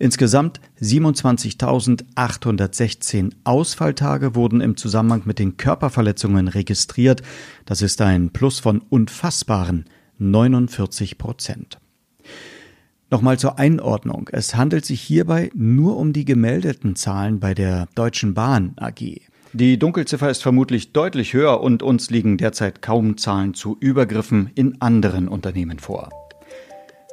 Insgesamt 0.00 0.60
27.816 0.82 3.30
Ausfalltage 3.44 4.34
wurden 4.34 4.60
im 4.60 4.76
Zusammenhang 4.76 5.22
mit 5.26 5.38
den 5.38 5.56
Körperverletzungen 5.56 6.48
registriert. 6.48 7.22
Das 7.66 7.82
ist 7.82 8.00
ein 8.00 8.30
Plus 8.30 8.58
von 8.58 8.82
unfassbaren 8.90 9.84
49 10.18 11.18
Prozent. 11.18 11.78
Nochmal 13.14 13.38
zur 13.38 13.60
Einordnung. 13.60 14.28
Es 14.32 14.56
handelt 14.56 14.84
sich 14.84 15.00
hierbei 15.00 15.52
nur 15.54 15.98
um 15.98 16.12
die 16.12 16.24
gemeldeten 16.24 16.96
Zahlen 16.96 17.38
bei 17.38 17.54
der 17.54 17.86
Deutschen 17.94 18.34
Bahn 18.34 18.72
AG. 18.74 19.20
Die 19.52 19.78
Dunkelziffer 19.78 20.30
ist 20.30 20.42
vermutlich 20.42 20.92
deutlich 20.92 21.32
höher 21.32 21.60
und 21.60 21.84
uns 21.84 22.10
liegen 22.10 22.38
derzeit 22.38 22.82
kaum 22.82 23.16
Zahlen 23.16 23.54
zu 23.54 23.76
Übergriffen 23.78 24.50
in 24.56 24.80
anderen 24.80 25.28
Unternehmen 25.28 25.78
vor. 25.78 26.08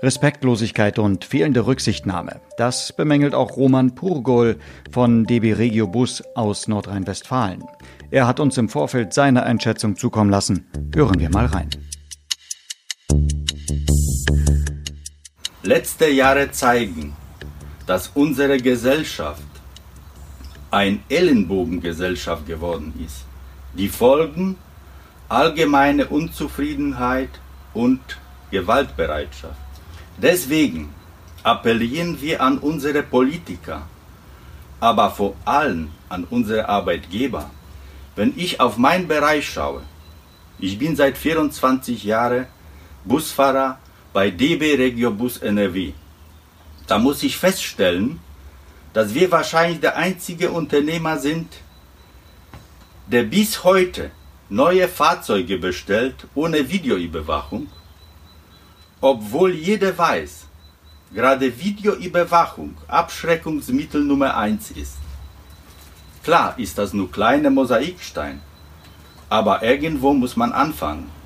Respektlosigkeit 0.02 0.98
und 0.98 1.24
fehlende 1.24 1.68
Rücksichtnahme. 1.68 2.42
Das 2.58 2.94
bemängelt 2.94 3.36
auch 3.36 3.56
Roman 3.56 3.94
Purgol 3.94 4.58
von 4.90 5.26
DB 5.26 5.54
Regio 5.54 5.86
Bus 5.86 6.24
aus 6.34 6.68
Nordrhein-Westfalen. 6.68 7.64
Er 8.10 8.26
hat 8.26 8.40
uns 8.40 8.58
im 8.58 8.70
Vorfeld 8.70 9.14
seine 9.14 9.44
Einschätzung 9.44 9.96
zukommen 9.96 10.32
lassen. 10.32 10.66
Hören 10.96 11.20
wir 11.20 11.30
mal 11.30 11.46
rein. 11.46 11.70
Letzte 15.64 16.10
Jahre 16.10 16.50
zeigen, 16.50 17.16
dass 17.86 18.10
unsere 18.16 18.58
Gesellschaft 18.58 19.44
ein 20.72 21.04
Ellenbogengesellschaft 21.08 22.48
geworden 22.48 22.94
ist. 23.06 23.26
Die 23.78 23.88
Folgen 23.88 24.58
allgemeine 25.30 26.08
Unzufriedenheit 26.08 27.30
und 27.76 28.00
Gewaltbereitschaft. 28.50 29.54
Deswegen 30.18 30.96
appellieren 31.44 32.20
wir 32.20 32.42
an 32.42 32.58
unsere 32.58 33.04
Politiker, 33.04 33.84
aber 34.80 35.12
vor 35.12 35.36
allem 35.46 35.92
an 36.10 36.26
unsere 36.28 36.68
Arbeitgeber. 36.70 37.52
Wenn 38.16 38.34
ich 38.36 38.60
auf 38.60 38.78
meinen 38.78 39.08
Bereich 39.08 39.48
schaue, 39.48 39.84
ich 40.58 40.80
bin 40.80 40.96
seit 40.96 41.20
24 41.20 42.04
Jahren 42.04 42.48
Busfahrer 43.06 43.78
bei 44.14 44.30
DB 44.30 44.76
Regio 44.76 45.12
Bus 45.12 45.38
NRW. 45.38 45.94
Da 46.88 47.00
muss 47.00 47.24
ich 47.24 47.38
feststellen, 47.38 48.20
dass 48.94 49.14
wir 49.14 49.32
wahrscheinlich 49.32 49.80
der 49.80 49.96
einzige 49.96 50.52
Unternehmer 50.52 51.18
sind, 51.18 51.48
der 53.08 53.24
bis 53.24 53.64
heute 53.64 54.12
neue 54.50 54.88
Fahrzeuge 54.90 55.58
bestellt 55.58 56.28
ohne 56.36 56.70
Videoüberwachung, 56.70 57.68
obwohl 59.00 59.54
jeder 59.54 59.98
weiß, 59.98 60.48
gerade 61.14 61.58
Videoüberwachung 61.58 62.76
Abschreckungsmittel 62.88 64.04
Nummer 64.04 64.36
eins 64.36 64.72
ist. 64.72 64.98
Klar 66.24 66.54
ist 66.58 66.78
das 66.78 66.92
nur 66.94 67.10
kleine 67.10 67.50
Mosaikstein, 67.50 68.42
aber 69.30 69.64
irgendwo 69.64 70.14
muss 70.14 70.36
man 70.36 70.52
anfangen. 70.52 71.21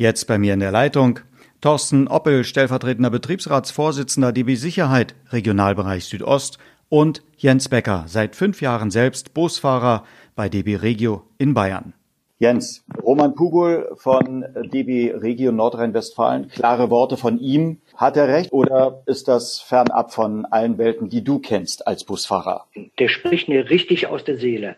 Jetzt 0.00 0.28
bei 0.28 0.38
mir 0.38 0.54
in 0.54 0.60
der 0.60 0.70
Leitung 0.70 1.20
Thorsten 1.60 2.08
Oppel, 2.08 2.44
stellvertretender 2.44 3.10
Betriebsratsvorsitzender 3.10 4.32
DB 4.32 4.54
Sicherheit, 4.54 5.14
Regionalbereich 5.28 6.06
Südost 6.06 6.56
und 6.88 7.22
Jens 7.36 7.68
Becker, 7.68 8.04
seit 8.06 8.34
fünf 8.34 8.62
Jahren 8.62 8.90
selbst 8.90 9.34
Busfahrer 9.34 10.04
bei 10.34 10.48
DB 10.48 10.76
Regio 10.76 11.24
in 11.36 11.52
Bayern. 11.52 11.92
Jens, 12.38 12.82
Roman 13.02 13.34
Pugul 13.34 13.90
von 13.96 14.46
DB 14.72 15.12
Regio 15.12 15.52
Nordrhein-Westfalen, 15.52 16.48
klare 16.48 16.88
Worte 16.88 17.18
von 17.18 17.38
ihm. 17.38 17.82
Hat 17.94 18.16
er 18.16 18.26
recht 18.26 18.54
oder 18.54 19.02
ist 19.04 19.28
das 19.28 19.60
fernab 19.60 20.14
von 20.14 20.46
allen 20.46 20.78
Welten, 20.78 21.10
die 21.10 21.22
du 21.22 21.40
kennst 21.40 21.86
als 21.86 22.04
Busfahrer? 22.04 22.64
Der 22.98 23.08
spricht 23.08 23.50
mir 23.50 23.68
richtig 23.68 24.06
aus 24.06 24.24
der 24.24 24.38
Seele. 24.38 24.76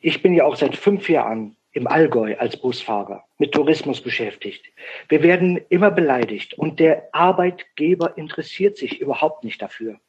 Ich 0.00 0.20
bin 0.20 0.34
ja 0.34 0.44
auch 0.44 0.56
seit 0.56 0.74
fünf 0.74 1.08
Jahren 1.08 1.54
im 1.78 1.86
Allgäu 1.86 2.36
als 2.38 2.56
Busfahrer 2.56 3.24
mit 3.38 3.52
Tourismus 3.52 4.00
beschäftigt. 4.00 4.66
Wir 5.08 5.22
werden 5.22 5.60
immer 5.68 5.90
beleidigt 5.90 6.54
und 6.54 6.80
der 6.80 7.08
Arbeitgeber 7.12 8.18
interessiert 8.18 8.76
sich 8.76 9.00
überhaupt 9.00 9.44
nicht 9.44 9.62
dafür. 9.62 10.00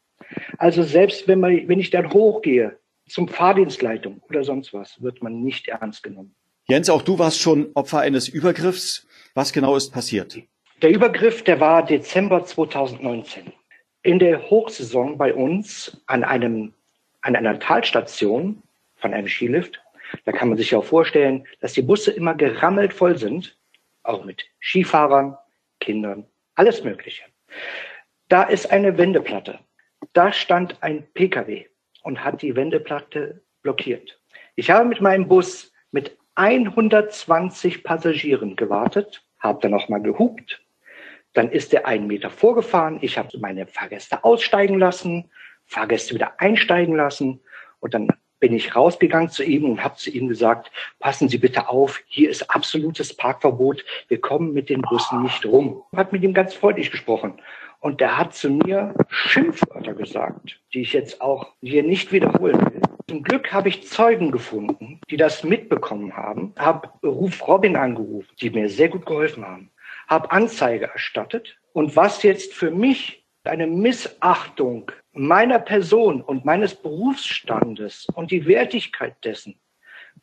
Also 0.57 0.83
selbst 0.83 1.27
wenn, 1.27 1.39
man, 1.39 1.67
wenn 1.67 1.79
ich 1.79 1.91
dann 1.91 2.11
hochgehe 2.11 2.77
zum 3.07 3.27
Fahrdienstleitung 3.27 4.21
oder 4.27 4.43
sonst 4.43 4.73
was, 4.73 5.01
wird 5.01 5.21
man 5.21 5.41
nicht 5.41 5.67
ernst 5.67 6.01
genommen. 6.03 6.35
Jens, 6.67 6.89
auch 6.89 7.03
du 7.03 7.19
warst 7.19 7.39
schon 7.39 7.69
Opfer 7.75 7.99
eines 7.99 8.27
Übergriffs. 8.27 9.07
Was 9.35 9.53
genau 9.53 9.75
ist 9.75 9.91
passiert? 9.91 10.39
Der 10.81 10.91
Übergriff, 10.91 11.43
der 11.43 11.59
war 11.59 11.85
Dezember 11.85 12.45
2019. 12.45 13.53
In 14.01 14.17
der 14.17 14.49
Hochsaison 14.49 15.17
bei 15.17 15.33
uns 15.33 16.01
an 16.07 16.23
einem, 16.23 16.73
an 17.21 17.35
einer 17.35 17.59
Talstation 17.59 18.63
von 18.95 19.13
einem 19.13 19.27
Skilift 19.27 19.81
da 20.25 20.31
kann 20.31 20.49
man 20.49 20.57
sich 20.57 20.71
ja 20.71 20.79
auch 20.79 20.85
vorstellen, 20.85 21.47
dass 21.61 21.73
die 21.73 21.81
Busse 21.81 22.11
immer 22.11 22.35
gerammelt 22.35 22.93
voll 22.93 23.17
sind, 23.17 23.57
auch 24.03 24.25
mit 24.25 24.45
Skifahrern, 24.59 25.37
Kindern, 25.79 26.25
alles 26.55 26.83
Mögliche. 26.83 27.23
Da 28.27 28.43
ist 28.43 28.71
eine 28.71 28.97
Wendeplatte. 28.97 29.59
Da 30.13 30.31
stand 30.31 30.81
ein 30.81 31.07
Pkw 31.13 31.65
und 32.03 32.23
hat 32.23 32.41
die 32.41 32.55
Wendeplatte 32.55 33.41
blockiert. 33.61 34.19
Ich 34.55 34.69
habe 34.69 34.87
mit 34.87 35.01
meinem 35.01 35.27
Bus 35.27 35.71
mit 35.91 36.17
120 36.35 37.83
Passagieren 37.83 38.55
gewartet, 38.55 39.25
habe 39.39 39.59
dann 39.61 39.73
auch 39.73 39.89
mal 39.89 40.01
gehupt. 40.01 40.61
Dann 41.33 41.51
ist 41.51 41.73
er 41.73 41.85
einen 41.85 42.07
Meter 42.07 42.29
vorgefahren. 42.29 42.99
Ich 43.01 43.17
habe 43.17 43.37
meine 43.39 43.67
Fahrgäste 43.67 44.23
aussteigen 44.23 44.79
lassen, 44.79 45.29
Fahrgäste 45.65 46.15
wieder 46.15 46.39
einsteigen 46.39 46.95
lassen 46.95 47.41
und 47.79 47.93
dann 47.93 48.07
bin 48.39 48.53
ich 48.53 48.75
rausgegangen 48.75 49.29
zu 49.29 49.43
ihm 49.43 49.65
und 49.65 49.83
habe 49.83 49.95
zu 49.95 50.09
ihm 50.09 50.27
gesagt, 50.27 50.71
passen 50.99 51.29
Sie 51.29 51.37
bitte 51.37 51.69
auf, 51.69 52.01
hier 52.07 52.29
ist 52.29 52.49
absolutes 52.49 53.15
Parkverbot, 53.15 53.83
wir 54.07 54.21
kommen 54.21 54.53
mit 54.53 54.69
den 54.69 54.81
Bussen 54.81 55.23
nicht 55.23 55.45
rum. 55.45 55.83
Hat 55.95 56.11
mit 56.11 56.23
ihm 56.23 56.33
ganz 56.33 56.53
freundlich 56.53 56.91
gesprochen. 56.91 57.33
Und 57.81 58.01
der 58.01 58.17
hat 58.17 58.33
zu 58.35 58.49
mir 58.49 58.93
Schimpfwörter 59.07 59.93
gesagt, 59.93 60.59
die 60.73 60.81
ich 60.81 60.93
jetzt 60.93 61.21
auch 61.21 61.53
hier 61.61 61.83
nicht 61.83 62.11
wiederholen 62.11 62.59
will. 62.59 62.81
Zum 63.07 63.23
Glück 63.23 63.53
habe 63.53 63.69
ich 63.69 63.87
Zeugen 63.87 64.31
gefunden, 64.31 64.99
die 65.09 65.17
das 65.17 65.43
mitbekommen 65.43 66.15
haben, 66.15 66.53
habe 66.57 66.89
Ruf 67.03 67.47
Robin 67.47 67.75
angerufen, 67.75 68.27
die 68.41 68.49
mir 68.49 68.69
sehr 68.69 68.89
gut 68.89 69.05
geholfen 69.05 69.45
haben 69.45 69.71
habe 70.09 70.31
Anzeige 70.31 70.87
erstattet. 70.87 71.57
Und 71.71 71.95
was 71.95 72.23
jetzt 72.23 72.53
für 72.53 72.71
mich 72.71 73.23
eine 73.43 73.67
Missachtung 73.67 74.91
meiner 75.19 75.59
Person 75.59 76.21
und 76.21 76.45
meines 76.45 76.75
Berufsstandes 76.75 78.07
und 78.13 78.31
die 78.31 78.45
Wertigkeit 78.47 79.15
dessen 79.25 79.59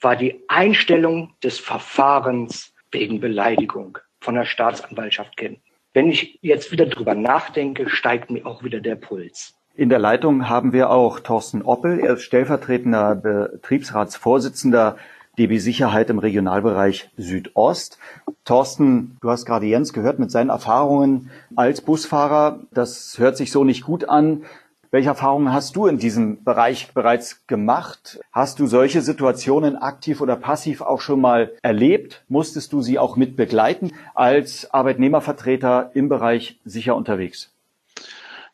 war 0.01 0.17
die 0.17 0.43
Einstellung 0.49 1.35
des 1.43 1.59
Verfahrens 1.59 2.73
wegen 2.91 3.21
Beleidigung 3.21 3.99
von 4.21 4.37
der 4.37 4.47
Staatsanwaltschaft 4.47 5.37
kennen. 5.37 5.59
Wenn 5.93 6.09
ich 6.09 6.39
jetzt 6.41 6.73
wieder 6.73 6.87
drüber 6.87 7.15
nachdenke, 7.15 7.91
steigt 7.91 8.31
mir 8.31 8.47
auch 8.47 8.63
wieder 8.63 8.81
der 8.81 8.97
Puls. 8.97 9.55
In 9.75 9.91
der 9.91 9.99
Leitung 9.99 10.49
haben 10.49 10.73
wir 10.73 10.89
auch 10.89 11.21
Thorsten 11.21 11.61
Oppel. 11.61 12.01
Er 12.01 12.15
ist 12.15 12.23
stellvertretender 12.23 13.17
Betriebsratsvorsitzender 13.17 14.97
DB 15.37 15.59
Sicherheit 15.59 16.09
im 16.09 16.19
Regionalbereich 16.19 17.11
Südost. 17.19 17.99
Thorsten, 18.47 19.19
du 19.21 19.29
hast 19.29 19.45
gerade 19.45 19.67
Jens 19.67 19.93
gehört 19.93 20.19
mit 20.19 20.31
seinen 20.31 20.49
Erfahrungen 20.49 21.31
als 21.55 21.83
Busfahrer. 21.83 22.61
Das 22.73 23.17
hört 23.19 23.37
sich 23.37 23.53
so 23.53 23.63
nicht 23.65 23.85
gut 23.85 24.09
an. 24.09 24.45
Welche 24.91 25.09
Erfahrungen 25.09 25.53
hast 25.53 25.75
du 25.75 25.87
in 25.87 25.99
diesem 25.99 26.45
Bereich 26.45 26.93
bereits 26.93 27.47
gemacht? 27.47 28.21
Hast 28.33 28.61
du 28.61 28.67
solche 28.67 29.03
Situationen 29.03 29.77
aktiv 29.77 30.21
oder 30.21 30.37
passiv 30.37 30.81
auch 30.81 31.01
schon 31.01 31.21
mal 31.21 31.53
erlebt? 31.63 32.25
Musstest 32.29 32.73
du 32.73 32.83
sie 32.83 32.99
auch 32.99 33.17
mit 33.17 33.37
begleiten 33.37 33.93
als 34.15 34.71
Arbeitnehmervertreter 34.73 35.91
im 35.95 36.09
Bereich 36.09 36.61
sicher 36.65 36.95
unterwegs? 36.95 37.53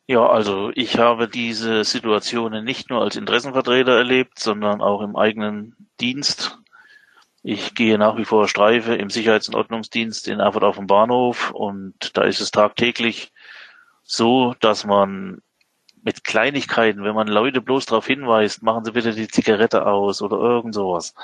Ja, 0.07 0.27
also 0.27 0.71
ich 0.75 0.99
habe 0.99 1.29
diese 1.29 1.85
Situationen 1.85 2.65
nicht 2.65 2.91
nur 2.91 3.03
als 3.03 3.17
Interessenvertreter 3.17 3.93
erlebt, 3.93 4.39
sondern 4.39 4.81
auch 4.81 5.03
im 5.03 5.17
eigenen 5.17 5.77
Dienst. 6.01 6.59
Ich 7.43 7.75
gehe 7.75 7.99
nach 7.99 8.17
wie 8.17 8.25
vor 8.25 8.49
Streife 8.49 8.95
im 8.95 9.11
Sicherheits- 9.11 9.49
und 9.49 9.55
Ordnungsdienst 9.55 10.29
in 10.29 10.41
Erfurt 10.41 10.65
auf 10.65 10.77
dem 10.77 10.87
Bahnhof 10.87 11.51
und 11.51 12.17
da 12.17 12.23
ist 12.23 12.41
es 12.41 12.51
tagtäglich 12.51 13.33
so, 14.03 14.55
dass 14.61 14.85
man 14.85 15.43
mit 16.03 16.25
Kleinigkeiten, 16.25 17.05
wenn 17.05 17.15
man 17.15 17.29
Leute 17.29 17.61
bloß 17.61 17.87
darauf 17.87 18.07
hinweist, 18.07 18.63
machen 18.63 18.85
sie 18.85 18.93
bitte 18.93 19.13
die 19.13 19.29
Zigarette 19.29 19.87
aus 19.87 20.23
oder 20.23 20.37
irgend 20.39 20.75
sowas, 20.75 21.15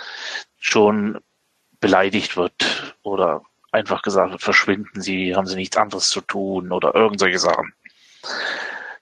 schon 0.59 1.19
beleidigt 1.81 2.37
wird 2.37 2.97
oder 3.03 3.43
einfach 3.73 4.03
gesagt 4.03 4.33
wird, 4.33 4.43
verschwinden 4.43 5.01
Sie, 5.01 5.35
haben 5.35 5.47
Sie 5.47 5.57
nichts 5.57 5.77
anderes 5.77 6.09
zu 6.09 6.21
tun 6.21 6.73
oder 6.73 6.95
irgend 6.95 7.21
solche 7.21 7.39
Sachen. 7.39 7.73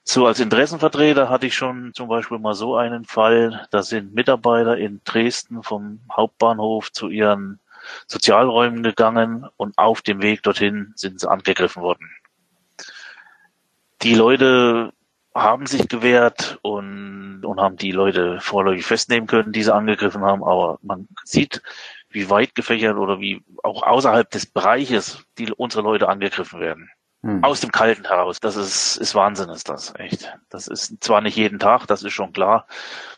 So 0.03 0.25
als 0.25 0.39
Interessenvertreter 0.39 1.29
hatte 1.29 1.47
ich 1.47 1.55
schon 1.55 1.93
zum 1.93 2.07
Beispiel 2.07 2.39
mal 2.39 2.53
so 2.53 2.75
einen 2.75 3.05
Fall, 3.05 3.67
da 3.71 3.83
sind 3.83 4.13
Mitarbeiter 4.13 4.77
in 4.77 5.01
Dresden 5.03 5.63
vom 5.63 5.99
Hauptbahnhof 6.11 6.91
zu 6.91 7.09
ihren 7.09 7.59
Sozialräumen 8.07 8.83
gegangen 8.83 9.47
und 9.57 9.77
auf 9.77 10.01
dem 10.01 10.21
Weg 10.21 10.43
dorthin 10.43 10.93
sind 10.95 11.19
sie 11.19 11.29
angegriffen 11.29 11.81
worden. 11.81 12.09
Die 14.01 14.15
Leute 14.15 14.93
haben 15.41 15.65
sich 15.65 15.87
gewehrt 15.87 16.59
und, 16.61 17.43
und 17.43 17.59
haben 17.59 17.77
die 17.77 17.91
Leute 17.91 18.39
vorläufig 18.39 18.85
festnehmen 18.85 19.27
können, 19.27 19.51
die 19.51 19.63
sie 19.63 19.73
angegriffen 19.73 20.23
haben, 20.23 20.43
aber 20.43 20.79
man 20.81 21.07
sieht, 21.23 21.61
wie 22.09 22.29
weit 22.29 22.55
gefächert 22.55 22.97
oder 22.97 23.19
wie 23.19 23.43
auch 23.63 23.83
außerhalb 23.83 24.29
des 24.29 24.45
Bereiches 24.45 25.23
die 25.37 25.51
unsere 25.51 25.83
Leute 25.83 26.09
angegriffen 26.09 26.59
werden. 26.59 26.89
Hm. 27.23 27.43
Aus 27.43 27.61
dem 27.61 27.71
Kalten 27.71 28.05
heraus. 28.05 28.39
Das 28.39 28.55
ist, 28.55 28.97
ist 28.97 29.15
Wahnsinn, 29.15 29.49
ist 29.49 29.69
das, 29.69 29.93
echt. 29.97 30.31
Das 30.49 30.67
ist 30.67 31.03
zwar 31.03 31.21
nicht 31.21 31.35
jeden 31.35 31.59
Tag, 31.59 31.87
das 31.87 32.03
ist 32.03 32.13
schon 32.13 32.31
klar. 32.31 32.67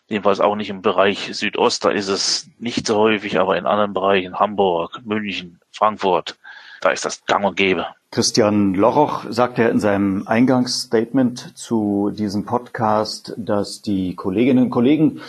Jedenfalls 0.08 0.40
auch 0.40 0.56
nicht 0.56 0.70
im 0.70 0.82
Bereich 0.82 1.36
Südost, 1.36 1.86
da 1.86 1.92
ist 1.92 2.08
es 2.08 2.50
nicht 2.58 2.88
so 2.88 2.98
häufig, 2.98 3.40
aber 3.40 3.58
in 3.58 3.66
anderen 3.66 3.94
Bereichen, 3.94 4.40
Hamburg, 4.40 5.02
München, 5.04 5.60
Frankfurt, 5.72 6.40
da 6.82 6.92
ist 6.92 7.06
das 7.06 7.26
gang 7.26 7.46
und 7.46 7.58
gäbe. 7.58 7.88
Christian 8.12 8.74
Loroch 8.74 9.26
sagte 9.30 9.66
in 9.66 9.80
seinem 9.80 10.28
Eingangsstatement 10.28 11.56
zu 11.56 12.10
diesem 12.12 12.44
Podcast, 12.44 13.36
dass 13.38 13.84
die 13.84 14.16
Kolleginnen 14.16 14.64
und 14.64 14.70
Kollegen 14.72 15.22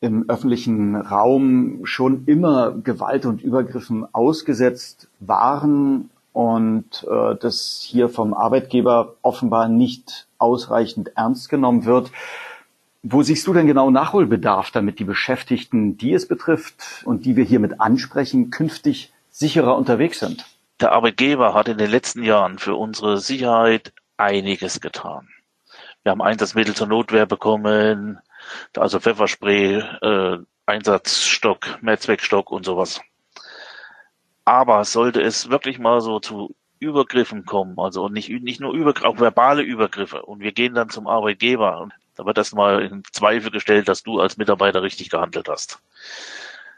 im 0.00 0.28
öffentlichen 0.28 0.96
Raum 0.96 1.82
schon 1.84 2.24
immer 2.26 2.72
Gewalt 2.72 3.26
und 3.26 3.42
Übergriffen 3.42 4.12
ausgesetzt 4.12 5.06
waren 5.20 6.10
und 6.32 7.06
äh, 7.08 7.36
das 7.36 7.80
hier 7.86 8.08
vom 8.08 8.34
Arbeitgeber 8.34 9.14
offenbar 9.22 9.68
nicht 9.68 10.26
ausreichend 10.38 11.12
ernst 11.16 11.48
genommen 11.48 11.84
wird. 11.84 12.10
Wo 13.04 13.22
siehst 13.22 13.46
du 13.46 13.52
denn 13.52 13.68
genau 13.68 13.92
Nachholbedarf, 13.92 14.72
damit 14.72 14.98
die 14.98 15.04
Beschäftigten, 15.04 15.96
die 15.96 16.12
es 16.12 16.26
betrifft 16.26 17.04
und 17.04 17.24
die 17.24 17.36
wir 17.36 17.44
hiermit 17.44 17.80
ansprechen, 17.80 18.50
künftig 18.50 19.12
sicherer 19.30 19.76
unterwegs 19.76 20.18
sind? 20.18 20.44
Der 20.80 20.92
Arbeitgeber 20.92 21.52
hat 21.52 21.68
in 21.68 21.76
den 21.76 21.90
letzten 21.90 22.22
Jahren 22.22 22.58
für 22.58 22.74
unsere 22.74 23.18
Sicherheit 23.18 23.92
einiges 24.16 24.80
getan. 24.80 25.28
Wir 26.02 26.12
haben 26.12 26.22
Einsatzmittel 26.22 26.74
zur 26.74 26.86
Notwehr 26.86 27.26
bekommen, 27.26 28.18
also 28.74 28.98
Pfefferspray, 28.98 29.76
äh, 30.00 30.38
Einsatzstock, 30.64 31.82
Mehrzweckstock 31.82 32.50
und 32.50 32.64
sowas. 32.64 33.02
Aber 34.46 34.84
sollte 34.86 35.20
es 35.20 35.50
wirklich 35.50 35.78
mal 35.78 36.00
so 36.00 36.18
zu 36.18 36.56
Übergriffen 36.78 37.44
kommen, 37.44 37.78
also 37.78 38.08
nicht, 38.08 38.30
nicht 38.30 38.60
nur 38.60 38.72
Übergriffe, 38.72 39.08
auch 39.08 39.20
verbale 39.20 39.62
Übergriffe, 39.62 40.22
und 40.22 40.40
wir 40.40 40.52
gehen 40.52 40.74
dann 40.74 40.88
zum 40.88 41.06
Arbeitgeber 41.06 41.78
und 41.82 41.92
da 42.16 42.24
wird 42.24 42.38
das 42.38 42.54
mal 42.54 42.82
in 42.82 43.02
Zweifel 43.12 43.50
gestellt, 43.50 43.88
dass 43.88 44.02
du 44.02 44.18
als 44.18 44.38
Mitarbeiter 44.38 44.82
richtig 44.82 45.10
gehandelt 45.10 45.48
hast. 45.48 45.82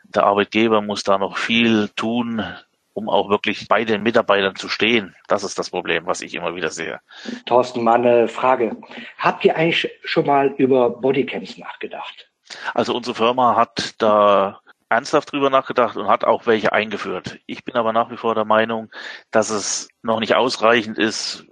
Der 0.02 0.24
Arbeitgeber 0.24 0.80
muss 0.80 1.04
da 1.04 1.18
noch 1.18 1.36
viel 1.36 1.88
tun, 1.90 2.44
um 2.94 3.08
auch 3.08 3.28
wirklich 3.30 3.68
bei 3.68 3.84
den 3.84 4.02
Mitarbeitern 4.02 4.56
zu 4.56 4.68
stehen. 4.68 5.14
Das 5.28 5.44
ist 5.44 5.58
das 5.58 5.70
Problem, 5.70 6.06
was 6.06 6.20
ich 6.20 6.34
immer 6.34 6.54
wieder 6.54 6.70
sehe. 6.70 7.00
Thorsten, 7.46 7.82
mal 7.82 7.94
eine 7.94 8.28
Frage. 8.28 8.76
Habt 9.18 9.44
ihr 9.44 9.56
eigentlich 9.56 9.90
schon 10.04 10.26
mal 10.26 10.48
über 10.58 10.90
Bodycams 10.90 11.58
nachgedacht? 11.58 12.30
Also 12.74 12.94
unsere 12.94 13.14
Firma 13.14 13.56
hat 13.56 13.94
da 13.98 14.60
ernsthaft 14.88 15.32
drüber 15.32 15.48
nachgedacht 15.48 15.96
und 15.96 16.08
hat 16.08 16.24
auch 16.24 16.46
welche 16.46 16.72
eingeführt. 16.72 17.38
Ich 17.46 17.64
bin 17.64 17.76
aber 17.76 17.92
nach 17.92 18.10
wie 18.10 18.18
vor 18.18 18.34
der 18.34 18.44
Meinung, 18.44 18.90
dass 19.30 19.50
es 19.50 19.88
noch 20.02 20.20
nicht 20.20 20.34
ausreichend 20.34 20.98
ist, 20.98 21.46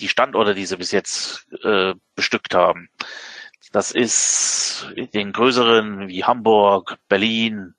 die 0.00 0.08
Standorte, 0.08 0.54
die 0.54 0.64
sie 0.64 0.78
bis 0.78 0.92
jetzt 0.92 1.46
äh, 1.62 1.94
bestückt 2.14 2.54
haben. 2.54 2.88
Das 3.72 3.92
ist 3.92 4.90
in 4.96 5.10
den 5.10 5.32
größeren 5.32 6.08
wie 6.08 6.24
Hamburg, 6.24 6.96
Berlin, 7.08 7.74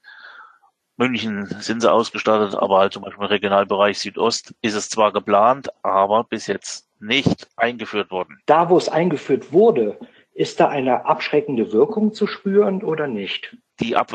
München 1.01 1.47
sind 1.61 1.81
sie 1.81 1.91
ausgestattet, 1.91 2.53
aber 2.53 2.77
halt 2.77 2.93
zum 2.93 3.01
Beispiel 3.01 3.23
im 3.23 3.29
Regionalbereich 3.29 3.97
Südost 3.97 4.53
ist 4.61 4.75
es 4.75 4.87
zwar 4.87 5.11
geplant, 5.11 5.69
aber 5.81 6.23
bis 6.23 6.45
jetzt 6.45 6.87
nicht 6.99 7.47
eingeführt 7.57 8.11
worden. 8.11 8.39
Da, 8.45 8.69
wo 8.69 8.77
es 8.77 8.87
eingeführt 8.87 9.51
wurde, 9.51 9.97
ist 10.35 10.59
da 10.59 10.69
eine 10.69 11.05
abschreckende 11.05 11.73
Wirkung 11.73 12.13
zu 12.13 12.27
spüren 12.27 12.83
oder 12.83 13.07
nicht? 13.07 13.57
Die 13.79 13.95
ab, 13.95 14.13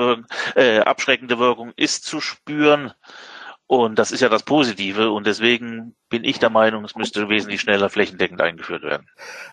äh, 0.55 0.79
abschreckende 0.79 1.41
Wirkung 1.41 1.73
ist 1.75 2.05
zu 2.05 2.21
spüren. 2.21 2.93
Und 3.69 3.99
das 3.99 4.13
ist 4.13 4.21
ja 4.21 4.29
das 4.29 4.45
Positive. 4.45 5.11
Und 5.11 5.27
deswegen 5.27 5.95
bin 6.09 6.23
ich 6.23 6.39
der 6.39 6.51
Meinung, 6.51 6.85
es 6.85 6.95
müsste 6.95 7.29
wesentlich 7.29 7.61
schneller 7.61 7.91
flächendeckend 7.91 8.41
eingeführt 8.41 8.83
werden. 8.83 9.09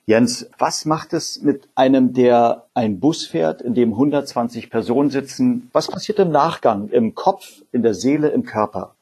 Jens, 0.06 0.50
was 0.58 0.86
macht 0.86 1.14
es 1.14 1.42
mit 1.42 1.68
einem, 1.76 2.14
der 2.14 2.68
ein 2.76 3.00
Bus 3.00 3.26
fährt, 3.26 3.62
in 3.62 3.74
dem 3.74 3.94
120 3.94 4.70
Personen 4.70 5.10
sitzen? 5.10 5.70
Was 5.74 5.88
passiert 5.88 6.20
im 6.20 6.32
Nachgang, 6.32 6.90
im 6.90 7.16
Kopf, 7.16 7.64
in 7.72 7.82
der 7.82 7.96
Seele, 7.96 8.30
im 8.30 8.44
Körper? 8.44 8.96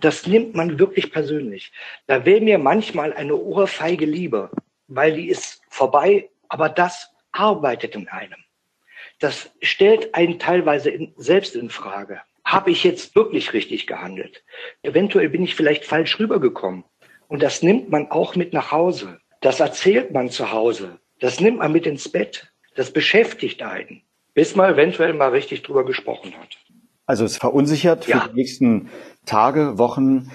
Das 0.00 0.26
nimmt 0.26 0.54
man 0.54 0.78
wirklich 0.78 1.12
persönlich. 1.12 1.72
Da 2.06 2.26
wäre 2.26 2.40
mir 2.40 2.58
manchmal 2.58 3.12
eine 3.12 3.36
Ohrfeige 3.36 4.04
lieber, 4.04 4.50
weil 4.88 5.14
die 5.14 5.28
ist 5.28 5.62
vorbei 5.68 6.28
aber 6.52 6.68
das 6.68 7.10
arbeitet 7.32 7.94
in 7.94 8.08
einem. 8.08 8.44
Das 9.20 9.50
stellt 9.62 10.14
einen 10.14 10.38
teilweise 10.38 10.90
in, 10.90 11.14
selbst 11.16 11.56
in 11.56 11.70
Frage. 11.70 12.20
Habe 12.44 12.70
ich 12.70 12.84
jetzt 12.84 13.14
wirklich 13.14 13.52
richtig 13.52 13.86
gehandelt? 13.86 14.42
Eventuell 14.82 15.28
bin 15.28 15.42
ich 15.42 15.54
vielleicht 15.54 15.84
falsch 15.84 16.18
rübergekommen. 16.18 16.84
Und 17.28 17.42
das 17.42 17.62
nimmt 17.62 17.90
man 17.90 18.10
auch 18.10 18.36
mit 18.36 18.52
nach 18.52 18.72
Hause. 18.72 19.18
Das 19.40 19.60
erzählt 19.60 20.12
man 20.12 20.30
zu 20.30 20.52
Hause. 20.52 20.98
Das 21.18 21.40
nimmt 21.40 21.58
man 21.58 21.72
mit 21.72 21.86
ins 21.86 22.08
Bett. 22.08 22.52
Das 22.74 22.92
beschäftigt 22.92 23.62
einen, 23.62 24.02
bis 24.34 24.56
man 24.56 24.72
eventuell 24.72 25.14
mal 25.14 25.30
richtig 25.30 25.62
drüber 25.62 25.84
gesprochen 25.84 26.34
hat. 26.38 26.58
Also 27.06 27.24
es 27.24 27.36
verunsichert 27.36 28.06
für 28.06 28.28
die 28.30 28.36
nächsten 28.36 28.90
Tage, 29.26 29.78
Wochen. 29.78 30.30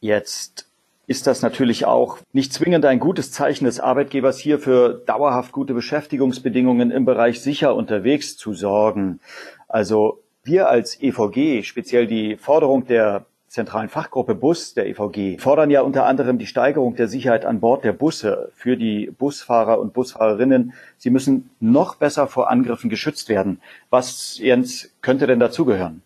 Jetzt 0.00 0.70
ist 1.06 1.26
das 1.26 1.42
natürlich 1.42 1.86
auch 1.86 2.18
nicht 2.32 2.52
zwingend 2.52 2.84
ein 2.84 3.00
gutes 3.00 3.32
Zeichen 3.32 3.64
des 3.64 3.80
Arbeitgebers, 3.80 4.38
hier 4.38 4.58
für 4.60 5.02
dauerhaft 5.06 5.50
gute 5.50 5.74
Beschäftigungsbedingungen 5.74 6.90
im 6.90 7.04
Bereich 7.04 7.40
sicher 7.40 7.74
unterwegs 7.74 8.36
zu 8.36 8.54
sorgen. 8.54 9.18
Also 9.66 10.22
wir 10.42 10.68
als 10.68 11.00
EVG, 11.00 11.62
speziell 11.64 12.06
die 12.06 12.36
Forderung 12.36 12.86
der 12.86 13.26
zentralen 13.48 13.88
Fachgruppe 13.88 14.34
Bus 14.34 14.74
der 14.74 14.86
EVG, 14.86 15.38
fordern 15.38 15.70
ja 15.70 15.82
unter 15.82 16.06
anderem 16.06 16.38
die 16.38 16.46
Steigerung 16.46 16.94
der 16.94 17.08
Sicherheit 17.08 17.44
an 17.44 17.60
Bord 17.60 17.84
der 17.84 17.92
Busse 17.92 18.52
für 18.54 18.76
die 18.76 19.10
Busfahrer 19.10 19.80
und 19.80 19.92
Busfahrerinnen. 19.92 20.72
Sie 20.96 21.10
müssen 21.10 21.50
noch 21.58 21.96
besser 21.96 22.28
vor 22.28 22.48
Angriffen 22.48 22.90
geschützt 22.90 23.28
werden. 23.28 23.60
Was, 23.90 24.38
Jens, 24.38 24.94
könnte 25.02 25.26
denn 25.26 25.40
dazugehören? 25.40 26.02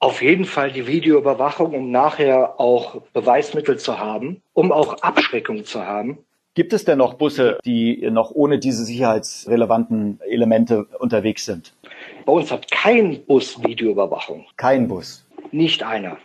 Auf 0.00 0.20
jeden 0.20 0.46
Fall 0.46 0.72
die 0.72 0.88
Videoüberwachung, 0.88 1.74
um 1.74 1.92
nachher 1.92 2.58
auch 2.58 3.02
Beweismittel 3.12 3.78
zu 3.78 4.00
haben, 4.00 4.42
um 4.52 4.72
auch 4.72 5.00
Abschreckung 5.00 5.64
zu 5.64 5.86
haben. 5.86 6.18
Gibt 6.54 6.72
es 6.72 6.84
denn 6.84 6.98
noch 6.98 7.14
Busse, 7.14 7.58
die 7.64 8.10
noch 8.10 8.32
ohne 8.32 8.58
diese 8.58 8.84
sicherheitsrelevanten 8.84 10.20
Elemente 10.28 10.86
unterwegs 10.98 11.46
sind? 11.46 11.72
Bei 12.24 12.32
uns 12.32 12.52
hat 12.52 12.70
kein 12.70 13.24
Bus 13.24 13.62
Videoüberwachung. 13.62 14.46
Kein 14.56 14.88
Bus. 14.88 15.26
Nicht 15.50 15.82
einer. 15.82 16.18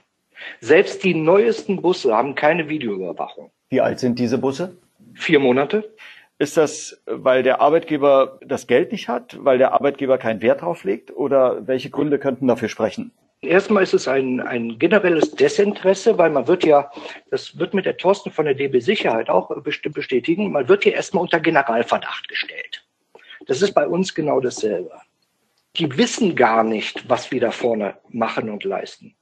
Selbst 0.60 1.04
die 1.04 1.16
neuesten 1.16 1.82
Busse 1.82 2.16
haben 2.16 2.36
keine 2.36 2.70
Videoüberwachung. 2.70 3.52
Wie 3.70 3.82
alt 3.82 4.00
sind 4.00 4.20
diese 4.20 4.38
Busse? 4.38 4.78
Vier 5.16 5.40
Monate. 5.40 5.92
Ist 6.40 6.56
das, 6.56 7.02
weil 7.08 7.42
der 7.42 7.62
Arbeitgeber 7.62 8.40
das 8.46 8.68
Geld 8.68 8.92
nicht 8.92 9.10
hat, 9.10 9.38
weil 9.44 9.58
der 9.58 9.74
Arbeitgeber 9.74 10.20
keinen 10.20 10.42
Wert 10.44 10.62
drauf 10.62 10.84
legt 10.84 11.12
oder 11.16 11.66
welche 11.66 11.90
Gründe 11.90 12.20
könnten 12.20 12.48
dafür 12.48 12.70
sprechen? 12.70 13.12
Erstmal 13.42 13.84
ist 13.84 13.94
es 13.94 14.08
ein, 14.08 14.40
ein 14.40 14.78
generelles 14.78 15.32
Desinteresse, 15.32 16.18
weil 16.18 16.30
man 16.30 16.48
wird 16.48 16.64
ja, 16.64 16.92
das 17.32 17.58
wird 17.58 17.74
mit 17.74 17.86
der 17.86 17.98
Thorsten 17.98 18.32
von 18.32 18.46
der 18.46 18.54
DB 18.54 18.80
Sicherheit 18.80 19.30
auch 19.30 19.50
bestimmt 19.62 19.96
bestätigen, 19.96 20.52
man 20.52 20.68
wird 20.68 20.84
hier 20.84 20.94
erstmal 20.94 21.24
unter 21.24 21.40
Generalverdacht 21.40 22.28
gestellt. 22.28 22.84
Das 23.48 23.62
ist 23.62 23.74
bei 23.74 23.88
uns 23.88 24.14
genau 24.14 24.40
dasselbe. 24.40 24.92
Die 25.78 25.98
wissen 25.98 26.36
gar 26.36 26.64
nicht, 26.64 27.10
was 27.10 27.32
wir 27.32 27.40
da 27.40 27.52
vorne 27.52 27.96
machen 28.10 28.50
und 28.50 28.64
leisten. 28.64 29.16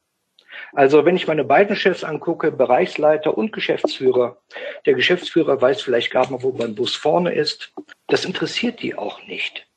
Also 0.74 1.04
wenn 1.06 1.16
ich 1.16 1.28
meine 1.28 1.44
beiden 1.44 1.76
Chefs 1.76 2.04
angucke, 2.04 2.52
Bereichsleiter 2.52 3.38
und 3.38 3.52
Geschäftsführer, 3.52 4.38
der 4.86 4.94
Geschäftsführer 4.94 5.62
weiß 5.62 5.82
vielleicht 5.82 6.12
gar 6.12 6.30
nicht, 6.32 6.44
wo 6.44 6.52
mein 6.54 6.76
Bus 6.76 6.96
vorne 6.96 7.34
ist. 7.34 7.74
Das 8.08 8.26
interessiert 8.26 8.82
die 8.82 8.98
auch 8.98 9.26
nicht. 9.28 9.68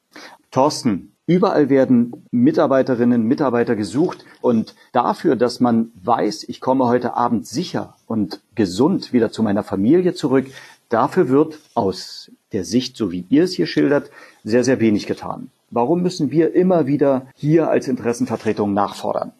Thorsten, 0.50 1.16
Überall 1.28 1.68
werden 1.68 2.26
Mitarbeiterinnen, 2.30 3.22
Mitarbeiter 3.22 3.76
gesucht 3.76 4.24
und 4.40 4.74
dafür, 4.92 5.36
dass 5.36 5.60
man 5.60 5.92
weiß, 6.02 6.44
ich 6.48 6.58
komme 6.58 6.86
heute 6.86 7.18
Abend 7.18 7.46
sicher 7.46 7.96
und 8.06 8.40
gesund 8.54 9.12
wieder 9.12 9.30
zu 9.30 9.42
meiner 9.42 9.62
Familie 9.62 10.14
zurück, 10.14 10.46
dafür 10.88 11.28
wird 11.28 11.58
aus 11.74 12.30
der 12.52 12.64
Sicht, 12.64 12.96
so 12.96 13.12
wie 13.12 13.26
ihr 13.28 13.44
es 13.44 13.52
hier 13.52 13.66
schildert, 13.66 14.10
sehr, 14.42 14.64
sehr 14.64 14.80
wenig 14.80 15.06
getan. 15.06 15.50
Warum 15.70 16.02
müssen 16.02 16.30
wir 16.30 16.54
immer 16.54 16.86
wieder 16.86 17.26
hier 17.34 17.68
als 17.68 17.88
Interessenvertretung 17.88 18.72
nachfordern? 18.72 19.32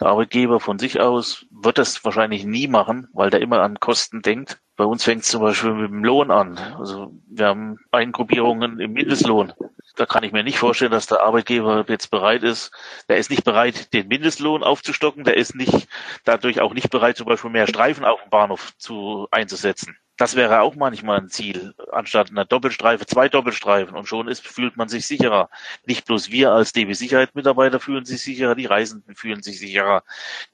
Der 0.00 0.08
Arbeitgeber 0.08 0.60
von 0.60 0.78
sich 0.78 1.00
aus 1.00 1.46
wird 1.50 1.76
das 1.76 2.04
wahrscheinlich 2.04 2.44
nie 2.44 2.68
machen, 2.68 3.08
weil 3.12 3.30
der 3.30 3.42
immer 3.42 3.60
an 3.60 3.80
Kosten 3.80 4.22
denkt. 4.22 4.60
Bei 4.76 4.84
uns 4.84 5.04
fängt 5.04 5.22
es 5.22 5.28
zum 5.28 5.42
Beispiel 5.42 5.74
mit 5.74 5.90
dem 5.90 6.04
Lohn 6.04 6.30
an. 6.30 6.58
Also 6.78 7.12
wir 7.28 7.46
haben 7.46 7.78
Eingruppierungen 7.90 8.80
im 8.80 8.92
Mindestlohn 8.92 9.52
da 10.00 10.06
kann 10.06 10.24
ich 10.24 10.32
mir 10.32 10.42
nicht 10.42 10.58
vorstellen, 10.58 10.90
dass 10.90 11.06
der 11.06 11.20
Arbeitgeber 11.20 11.84
jetzt 11.88 12.10
bereit 12.10 12.42
ist. 12.42 12.70
Der 13.08 13.18
ist 13.18 13.30
nicht 13.30 13.44
bereit, 13.44 13.92
den 13.92 14.08
Mindestlohn 14.08 14.62
aufzustocken. 14.62 15.24
Der 15.24 15.36
ist 15.36 15.54
nicht, 15.54 15.88
dadurch 16.24 16.60
auch 16.60 16.72
nicht 16.72 16.90
bereit, 16.90 17.18
zum 17.18 17.26
Beispiel 17.26 17.50
mehr 17.50 17.66
Streifen 17.66 18.04
auf 18.06 18.20
dem 18.22 18.30
Bahnhof 18.30 18.72
zu, 18.78 19.28
einzusetzen. 19.30 19.96
Das 20.20 20.36
wäre 20.36 20.60
auch 20.60 20.74
manchmal 20.74 21.18
ein 21.18 21.30
Ziel. 21.30 21.74
Anstatt 21.92 22.28
einer 22.28 22.44
Doppelstreife, 22.44 23.06
zwei 23.06 23.30
Doppelstreifen. 23.30 23.96
Und 23.96 24.06
schon 24.06 24.28
ist, 24.28 24.46
fühlt 24.46 24.76
man 24.76 24.86
sich 24.86 25.06
sicherer. 25.06 25.48
Nicht 25.86 26.04
bloß 26.04 26.30
wir 26.30 26.52
als 26.52 26.74
DB 26.74 26.92
Sicherheit 26.92 27.34
Mitarbeiter 27.34 27.80
fühlen 27.80 28.04
sich 28.04 28.20
sicherer, 28.20 28.54
die 28.54 28.66
Reisenden 28.66 29.14
fühlen 29.14 29.42
sich 29.42 29.58
sicherer, 29.58 30.02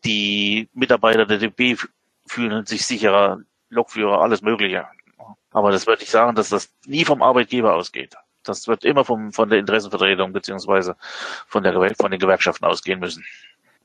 die 0.04 0.68
Mitarbeiter 0.72 1.26
der 1.26 1.38
DB 1.38 1.76
fühlen 2.28 2.64
sich 2.64 2.86
sicherer, 2.86 3.40
Lokführer, 3.68 4.22
alles 4.22 4.40
Mögliche. 4.40 4.86
Aber 5.50 5.72
das 5.72 5.88
würde 5.88 6.04
ich 6.04 6.10
sagen, 6.10 6.36
dass 6.36 6.50
das 6.50 6.72
nie 6.86 7.04
vom 7.04 7.20
Arbeitgeber 7.20 7.74
ausgeht. 7.74 8.14
Das 8.44 8.68
wird 8.68 8.84
immer 8.84 9.04
vom, 9.04 9.32
von 9.32 9.48
der 9.48 9.58
Interessenvertretung 9.58 10.32
beziehungsweise 10.32 10.94
von, 11.48 11.64
der, 11.64 11.72
von 11.96 12.12
den 12.12 12.20
Gewerkschaften 12.20 12.66
ausgehen 12.66 13.00
müssen. 13.00 13.24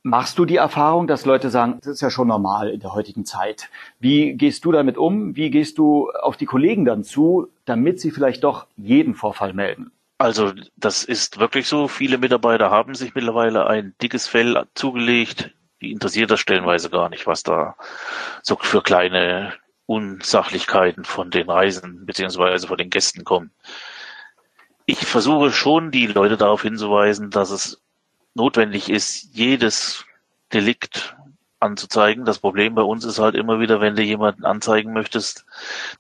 Machst 0.04 0.40
du 0.40 0.46
die 0.46 0.56
Erfahrung, 0.56 1.06
dass 1.06 1.26
Leute 1.26 1.50
sagen, 1.50 1.78
das 1.80 1.94
ist 1.94 2.02
ja 2.02 2.10
schon 2.10 2.28
normal 2.28 2.70
in 2.70 2.80
der 2.80 2.94
heutigen 2.94 3.24
Zeit? 3.24 3.70
Wie 4.00 4.34
gehst 4.34 4.66
du 4.66 4.72
damit 4.72 4.98
um? 4.98 5.36
Wie 5.36 5.52
gehst 5.52 5.78
du 5.78 6.10
auf 6.10 6.38
die 6.38 6.48
Kollegen 6.48 6.86
dann 6.86 7.04
zu, 7.04 7.50
damit 7.66 8.00
sie 8.00 8.10
vielleicht 8.10 8.44
doch 8.44 8.66
jeden 8.78 9.14
Vorfall 9.14 9.54
melden? 9.54 9.92
Also 10.18 10.54
das 10.76 11.04
ist 11.04 11.40
wirklich 11.40 11.68
so. 11.68 11.88
Viele 11.88 12.18
Mitarbeiter 12.18 12.72
haben 12.72 12.96
sich 12.96 13.14
mittlerweile 13.14 13.68
ein 13.68 13.94
dickes 14.02 14.28
Fell 14.28 14.66
zugelegt. 14.74 15.52
Die 15.82 15.92
interessiert 15.92 16.32
das 16.32 16.40
stellenweise 16.40 16.90
gar 16.90 17.10
nicht, 17.10 17.28
was 17.28 17.44
da 17.44 17.76
so 18.42 18.58
für 18.60 18.82
kleine 18.82 19.54
Unsachlichkeiten 19.86 21.06
von 21.06 21.30
den 21.30 21.50
Reisen 21.50 22.06
beziehungsweise 22.06 22.68
von 22.68 22.78
den 22.78 22.90
Gästen 22.90 23.24
kommen 23.24 23.52
ich 24.86 25.00
versuche 25.00 25.52
schon, 25.52 25.92
die 25.92 26.08
Leute 26.08 26.38
darauf 26.38 26.64
hinzuweisen, 26.64 27.30
dass 27.30 27.50
es 27.50 27.82
notwendig 28.34 28.90
ist, 28.90 29.30
jedes 29.34 30.06
Delikt 30.54 31.16
anzuzeigen. 31.60 32.26
Das 32.26 32.40
Problem 32.40 32.76
bei 32.76 32.82
uns 32.82 33.06
ist 33.06 33.20
halt 33.20 33.36
immer 33.36 33.60
wieder, 33.60 33.82
wenn 33.82 33.96
du 33.96 34.02
jemanden 34.02 34.46
anzeigen 34.46 34.94
möchtest, 34.94 35.46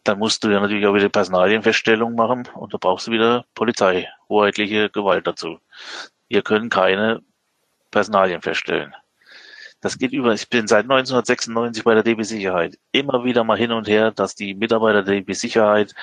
dann 0.03 0.19
musst 0.19 0.43
du 0.43 0.49
ja 0.49 0.59
natürlich 0.59 0.85
auch 0.87 0.95
wieder 0.95 1.09
Personalienfeststellung 1.09 2.15
machen 2.15 2.47
und 2.55 2.73
da 2.73 2.77
brauchst 2.77 3.07
du 3.07 3.11
wieder 3.11 3.45
Polizei, 3.53 4.09
hoheitliche 4.27 4.89
Gewalt 4.89 5.27
dazu. 5.27 5.59
Wir 6.27 6.41
können 6.41 6.69
keine 6.69 7.21
Personalien 7.91 8.41
feststellen. 8.41 8.93
Das 9.81 9.97
geht 9.97 10.13
über, 10.13 10.33
ich 10.33 10.47
bin 10.47 10.67
seit 10.67 10.83
1996 10.83 11.83
bei 11.83 11.95
der 11.95 12.03
DB 12.03 12.21
Sicherheit. 12.23 12.77
Immer 12.91 13.23
wieder 13.23 13.43
mal 13.43 13.57
hin 13.57 13.71
und 13.71 13.87
her, 13.87 14.11
dass 14.11 14.35
die 14.35 14.53
Mitarbeiter 14.53 15.01
der 15.01 15.15
DB 15.15 15.33
Sicherheit 15.33 15.95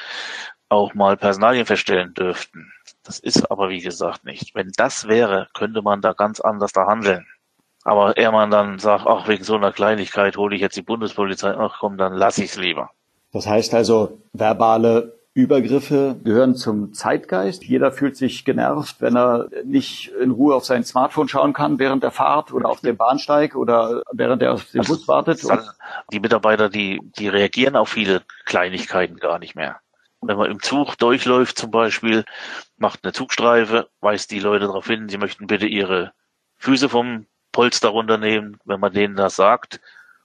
auch 0.68 0.94
mal 0.94 1.16
Personalien 1.16 1.66
feststellen 1.66 2.14
dürften. 2.14 2.72
Das 3.04 3.18
ist 3.18 3.50
aber 3.50 3.68
wie 3.70 3.80
gesagt 3.80 4.24
nicht. 4.24 4.54
Wenn 4.54 4.70
das 4.76 5.08
wäre, 5.08 5.48
könnte 5.54 5.82
man 5.82 6.00
da 6.00 6.12
ganz 6.12 6.40
anders 6.40 6.72
da 6.72 6.86
handeln. 6.86 7.26
Aber 7.84 8.16
eher 8.16 8.32
man 8.32 8.50
dann 8.50 8.78
sagt, 8.78 9.06
ach, 9.06 9.28
wegen 9.28 9.44
so 9.44 9.54
einer 9.54 9.72
Kleinigkeit 9.72 10.36
hole 10.36 10.54
ich 10.54 10.60
jetzt 10.60 10.76
die 10.76 10.82
Bundespolizei, 10.82 11.54
ach 11.56 11.78
komm, 11.80 11.96
dann 11.96 12.12
lass 12.12 12.38
ich 12.38 12.50
es 12.50 12.56
lieber. 12.58 12.90
Das 13.32 13.46
heißt 13.46 13.74
also, 13.74 14.18
verbale 14.32 15.18
Übergriffe 15.32 16.16
gehören 16.24 16.56
zum 16.56 16.92
Zeitgeist. 16.92 17.64
Jeder 17.64 17.92
fühlt 17.92 18.16
sich 18.16 18.44
genervt, 18.44 18.96
wenn 19.00 19.16
er 19.16 19.48
nicht 19.64 20.08
in 20.20 20.32
Ruhe 20.32 20.54
auf 20.54 20.64
sein 20.64 20.82
Smartphone 20.82 21.28
schauen 21.28 21.52
kann 21.52 21.78
während 21.78 22.02
der 22.02 22.10
Fahrt 22.10 22.52
oder 22.52 22.68
auf 22.68 22.80
dem 22.80 22.96
Bahnsteig 22.96 23.54
oder 23.54 24.02
während 24.12 24.42
er 24.42 24.54
auf 24.54 24.64
den 24.72 24.82
Bus 24.82 25.06
wartet. 25.06 25.40
Die 26.12 26.20
Mitarbeiter, 26.20 26.68
die, 26.68 27.00
die 27.18 27.28
reagieren 27.28 27.76
auf 27.76 27.88
viele 27.88 28.22
Kleinigkeiten 28.44 29.16
gar 29.16 29.38
nicht 29.38 29.54
mehr 29.54 29.80
wenn 30.20 30.36
man 30.36 30.50
im 30.50 30.62
Zug 30.62 30.96
durchläuft 30.98 31.58
zum 31.58 31.70
Beispiel, 31.70 32.24
macht 32.76 33.04
eine 33.04 33.12
Zugstreife, 33.12 33.88
weist 34.00 34.30
die 34.30 34.40
Leute 34.40 34.66
darauf 34.66 34.86
hin, 34.86 35.08
sie 35.08 35.18
möchten 35.18 35.46
bitte 35.46 35.66
ihre 35.66 36.12
Füße 36.58 36.88
vom 36.88 37.26
Polster 37.52 37.88
runternehmen. 37.88 38.58
Wenn 38.64 38.80
man 38.80 38.92
denen 38.92 39.16
das 39.16 39.36
sagt, 39.36 39.80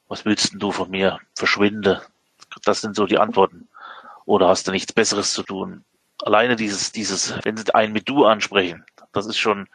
was 0.08 0.25
willst 0.25 0.53
denn 0.53 0.60
du 0.60 0.71
von 0.71 0.89
mir? 0.89 1.19
Verschwinde. 1.36 2.01
Das 2.65 2.82
sind 2.82 2.95
so 2.95 3.06
die 3.06 3.17
Antworten. 3.17 3.67
Oder 4.25 4.47
hast 4.47 4.67
du 4.67 4.71
nichts 4.71 4.93
Besseres 4.93 5.34
zu 5.34 5.43
tun? 5.43 5.84
Alleine 6.23 6.56
dieses, 6.56 6.91
dieses, 6.91 7.34
wenn 7.43 7.58
sie 7.58 7.73
einen 7.73 7.93
mit 7.93 8.08
du 8.08 8.25
ansprechen, 8.25 8.86
das 9.13 9.28
ist 9.28 9.38
schon, 9.38 9.67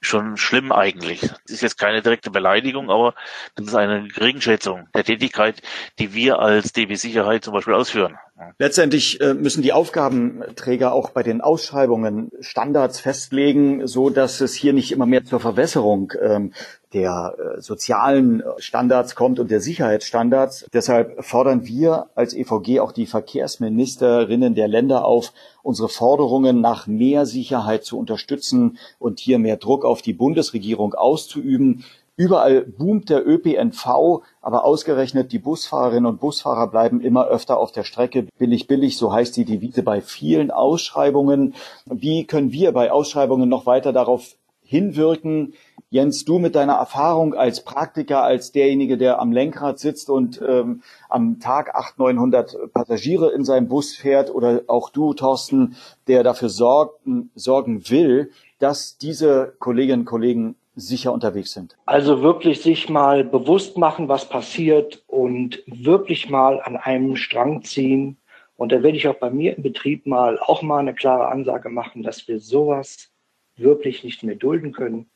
schon 0.00 0.36
schlimm 0.36 0.72
eigentlich. 0.72 1.20
Das 1.20 1.40
ist 1.46 1.62
jetzt 1.62 1.78
keine 1.78 2.02
direkte 2.02 2.30
Beleidigung, 2.30 2.90
aber 2.90 3.14
das 3.56 3.66
ist 3.66 3.74
eine 3.74 4.08
Geringschätzung 4.08 4.88
der 4.94 5.04
Tätigkeit, 5.04 5.60
die 5.98 6.14
wir 6.14 6.38
als 6.38 6.72
DB 6.72 6.94
Sicherheit 6.94 7.44
zum 7.44 7.52
Beispiel 7.52 7.74
ausführen. 7.74 8.16
Letztendlich 8.58 9.20
äh, 9.20 9.34
müssen 9.34 9.62
die 9.62 9.72
Aufgabenträger 9.72 10.92
auch 10.92 11.10
bei 11.10 11.22
den 11.22 11.40
Ausschreibungen 11.40 12.32
Standards 12.40 12.98
festlegen, 12.98 13.86
so 13.86 14.10
dass 14.10 14.40
es 14.40 14.54
hier 14.54 14.72
nicht 14.72 14.90
immer 14.90 15.06
mehr 15.06 15.24
zur 15.24 15.38
Verwässerung 15.38 16.12
ähm, 16.20 16.52
der 16.94 17.34
äh, 17.36 17.60
sozialen 17.60 18.42
Standards 18.58 19.14
kommt 19.14 19.40
und 19.40 19.50
der 19.50 19.60
Sicherheitsstandards. 19.60 20.66
Deshalb 20.72 21.24
fordern 21.24 21.66
wir 21.66 22.06
als 22.14 22.32
EVG 22.32 22.80
auch 22.80 22.92
die 22.92 23.06
Verkehrsministerinnen 23.06 24.54
der 24.54 24.68
Länder 24.68 25.04
auf, 25.04 25.32
unsere 25.62 25.88
Forderungen 25.88 26.60
nach 26.60 26.86
mehr 26.86 27.26
Sicherheit 27.26 27.84
zu 27.84 27.98
unterstützen 27.98 28.78
und 28.98 29.18
hier 29.18 29.38
mehr 29.38 29.56
Druck 29.56 29.84
auf 29.84 30.02
die 30.02 30.12
Bundesregierung 30.12 30.94
auszuüben. 30.94 31.84
Überall 32.16 32.62
boomt 32.62 33.10
der 33.10 33.26
ÖPNV, 33.26 34.22
aber 34.40 34.64
ausgerechnet 34.64 35.32
die 35.32 35.40
Busfahrerinnen 35.40 36.06
und 36.06 36.20
Busfahrer 36.20 36.68
bleiben 36.68 37.00
immer 37.00 37.26
öfter 37.26 37.58
auf 37.58 37.72
der 37.72 37.82
Strecke. 37.82 38.28
Billig, 38.38 38.68
billig, 38.68 38.96
so 38.96 39.12
heißt 39.12 39.36
die 39.36 39.44
Devise 39.44 39.82
bei 39.82 40.00
vielen 40.00 40.52
Ausschreibungen. 40.52 41.54
Wie 41.86 42.24
können 42.24 42.52
wir 42.52 42.70
bei 42.70 42.92
Ausschreibungen 42.92 43.48
noch 43.48 43.66
weiter 43.66 43.92
darauf 43.92 44.36
hinwirken? 44.62 45.54
Jens, 45.94 46.24
du 46.24 46.40
mit 46.40 46.56
deiner 46.56 46.72
Erfahrung 46.72 47.34
als 47.34 47.62
Praktiker, 47.62 48.24
als 48.24 48.50
derjenige, 48.50 48.98
der 48.98 49.20
am 49.20 49.30
Lenkrad 49.30 49.78
sitzt 49.78 50.10
und 50.10 50.42
ähm, 50.44 50.82
am 51.08 51.38
Tag 51.38 51.72
800, 51.72 51.98
900 52.16 52.72
Passagiere 52.72 53.30
in 53.30 53.44
seinem 53.44 53.68
Bus 53.68 53.94
fährt 53.94 54.34
oder 54.34 54.62
auch 54.66 54.90
du, 54.90 55.14
Thorsten, 55.14 55.76
der 56.08 56.24
dafür 56.24 56.48
sorgen, 56.48 57.30
sorgen 57.36 57.88
will, 57.90 58.32
dass 58.58 58.98
diese 58.98 59.54
Kolleginnen 59.60 60.00
und 60.00 60.06
Kollegen 60.06 60.56
sicher 60.74 61.12
unterwegs 61.12 61.52
sind? 61.52 61.76
Also 61.86 62.22
wirklich 62.22 62.60
sich 62.60 62.88
mal 62.88 63.22
bewusst 63.22 63.78
machen, 63.78 64.08
was 64.08 64.28
passiert 64.28 65.04
und 65.06 65.62
wirklich 65.68 66.28
mal 66.28 66.60
an 66.60 66.76
einem 66.76 67.14
Strang 67.14 67.62
ziehen. 67.62 68.16
Und 68.56 68.72
da 68.72 68.82
werde 68.82 68.96
ich 68.96 69.06
auch 69.06 69.20
bei 69.20 69.30
mir 69.30 69.56
im 69.56 69.62
Betrieb 69.62 70.06
mal 70.06 70.40
auch 70.40 70.60
mal 70.60 70.80
eine 70.80 70.94
klare 70.94 71.28
Ansage 71.28 71.68
machen, 71.68 72.02
dass 72.02 72.26
wir 72.26 72.40
sowas 72.40 73.12
wirklich 73.54 74.02
nicht 74.02 74.24
mehr 74.24 74.34
dulden 74.34 74.72
können. 74.72 75.08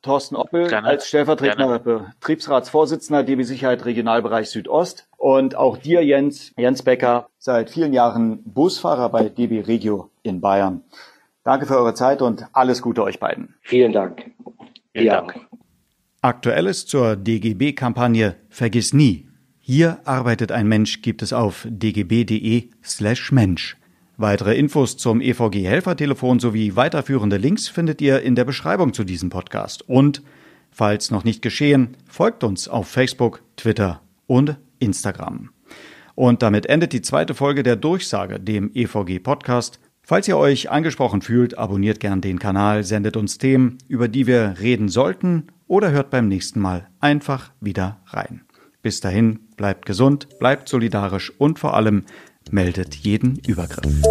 Thorsten 0.00 0.36
Oppel 0.36 0.68
Gerne. 0.68 0.86
als 0.86 1.08
stellvertretender 1.08 1.80
Gerne. 1.80 2.14
Betriebsratsvorsitzender 2.20 3.24
DB 3.24 3.42
Sicherheit 3.42 3.84
Regionalbereich 3.84 4.48
Südost 4.48 5.08
und 5.16 5.56
auch 5.56 5.76
dir 5.76 6.04
Jens, 6.04 6.52
Jens 6.56 6.84
Becker, 6.84 7.26
seit 7.38 7.70
vielen 7.70 7.92
Jahren 7.92 8.44
Busfahrer 8.44 9.08
bei 9.08 9.28
DB 9.28 9.62
Regio 9.62 10.08
in 10.22 10.40
Bayern. 10.40 10.84
Danke 11.42 11.66
für 11.66 11.76
eure 11.76 11.94
Zeit 11.94 12.22
und 12.22 12.46
alles 12.52 12.80
Gute 12.80 13.02
euch 13.02 13.18
beiden. 13.18 13.56
Vielen 13.60 13.92
Dank. 13.92 14.30
Vielen 14.92 15.06
ja. 15.06 15.22
Dank. 15.22 15.48
Aktuelles 16.20 16.86
zur 16.86 17.16
DGB-Kampagne 17.16 18.36
Vergiss 18.50 18.92
nie 18.92 19.26
hier 19.64 20.00
arbeitet 20.06 20.50
ein 20.50 20.66
Mensch 20.66 21.02
gibt 21.02 21.22
es 21.22 21.32
auf 21.32 21.68
dgb.de 21.70 22.68
slash 22.82 23.30
Mensch. 23.30 23.76
Weitere 24.16 24.56
Infos 24.56 24.96
zum 24.96 25.20
EVG 25.20 25.64
Helfertelefon 25.64 26.40
sowie 26.40 26.74
weiterführende 26.74 27.36
Links 27.36 27.68
findet 27.68 28.00
ihr 28.00 28.22
in 28.22 28.34
der 28.34 28.44
Beschreibung 28.44 28.92
zu 28.92 29.04
diesem 29.04 29.30
Podcast. 29.30 29.88
Und, 29.88 30.20
falls 30.72 31.12
noch 31.12 31.22
nicht 31.22 31.42
geschehen, 31.42 31.96
folgt 32.08 32.42
uns 32.42 32.66
auf 32.66 32.88
Facebook, 32.88 33.44
Twitter 33.56 34.00
und 34.26 34.56
Instagram. 34.80 35.50
Und 36.16 36.42
damit 36.42 36.66
endet 36.66 36.92
die 36.92 37.02
zweite 37.02 37.34
Folge 37.34 37.62
der 37.62 37.76
Durchsage, 37.76 38.40
dem 38.40 38.68
EVG 38.74 39.20
Podcast. 39.20 39.78
Falls 40.02 40.26
ihr 40.26 40.38
euch 40.38 40.72
angesprochen 40.72 41.22
fühlt, 41.22 41.56
abonniert 41.56 42.00
gern 42.00 42.20
den 42.20 42.40
Kanal, 42.40 42.82
sendet 42.82 43.16
uns 43.16 43.38
Themen, 43.38 43.78
über 43.86 44.08
die 44.08 44.26
wir 44.26 44.56
reden 44.60 44.88
sollten 44.88 45.44
oder 45.68 45.92
hört 45.92 46.10
beim 46.10 46.26
nächsten 46.26 46.58
Mal 46.58 46.88
einfach 46.98 47.52
wieder 47.60 48.00
rein. 48.06 48.40
Bis 48.82 49.00
dahin, 49.00 49.38
bleibt 49.62 49.86
gesund, 49.86 50.40
bleibt 50.40 50.68
solidarisch 50.68 51.32
und 51.38 51.60
vor 51.60 51.74
allem 51.74 52.04
meldet 52.50 52.96
jeden 52.96 53.38
Übergriff. 53.46 54.02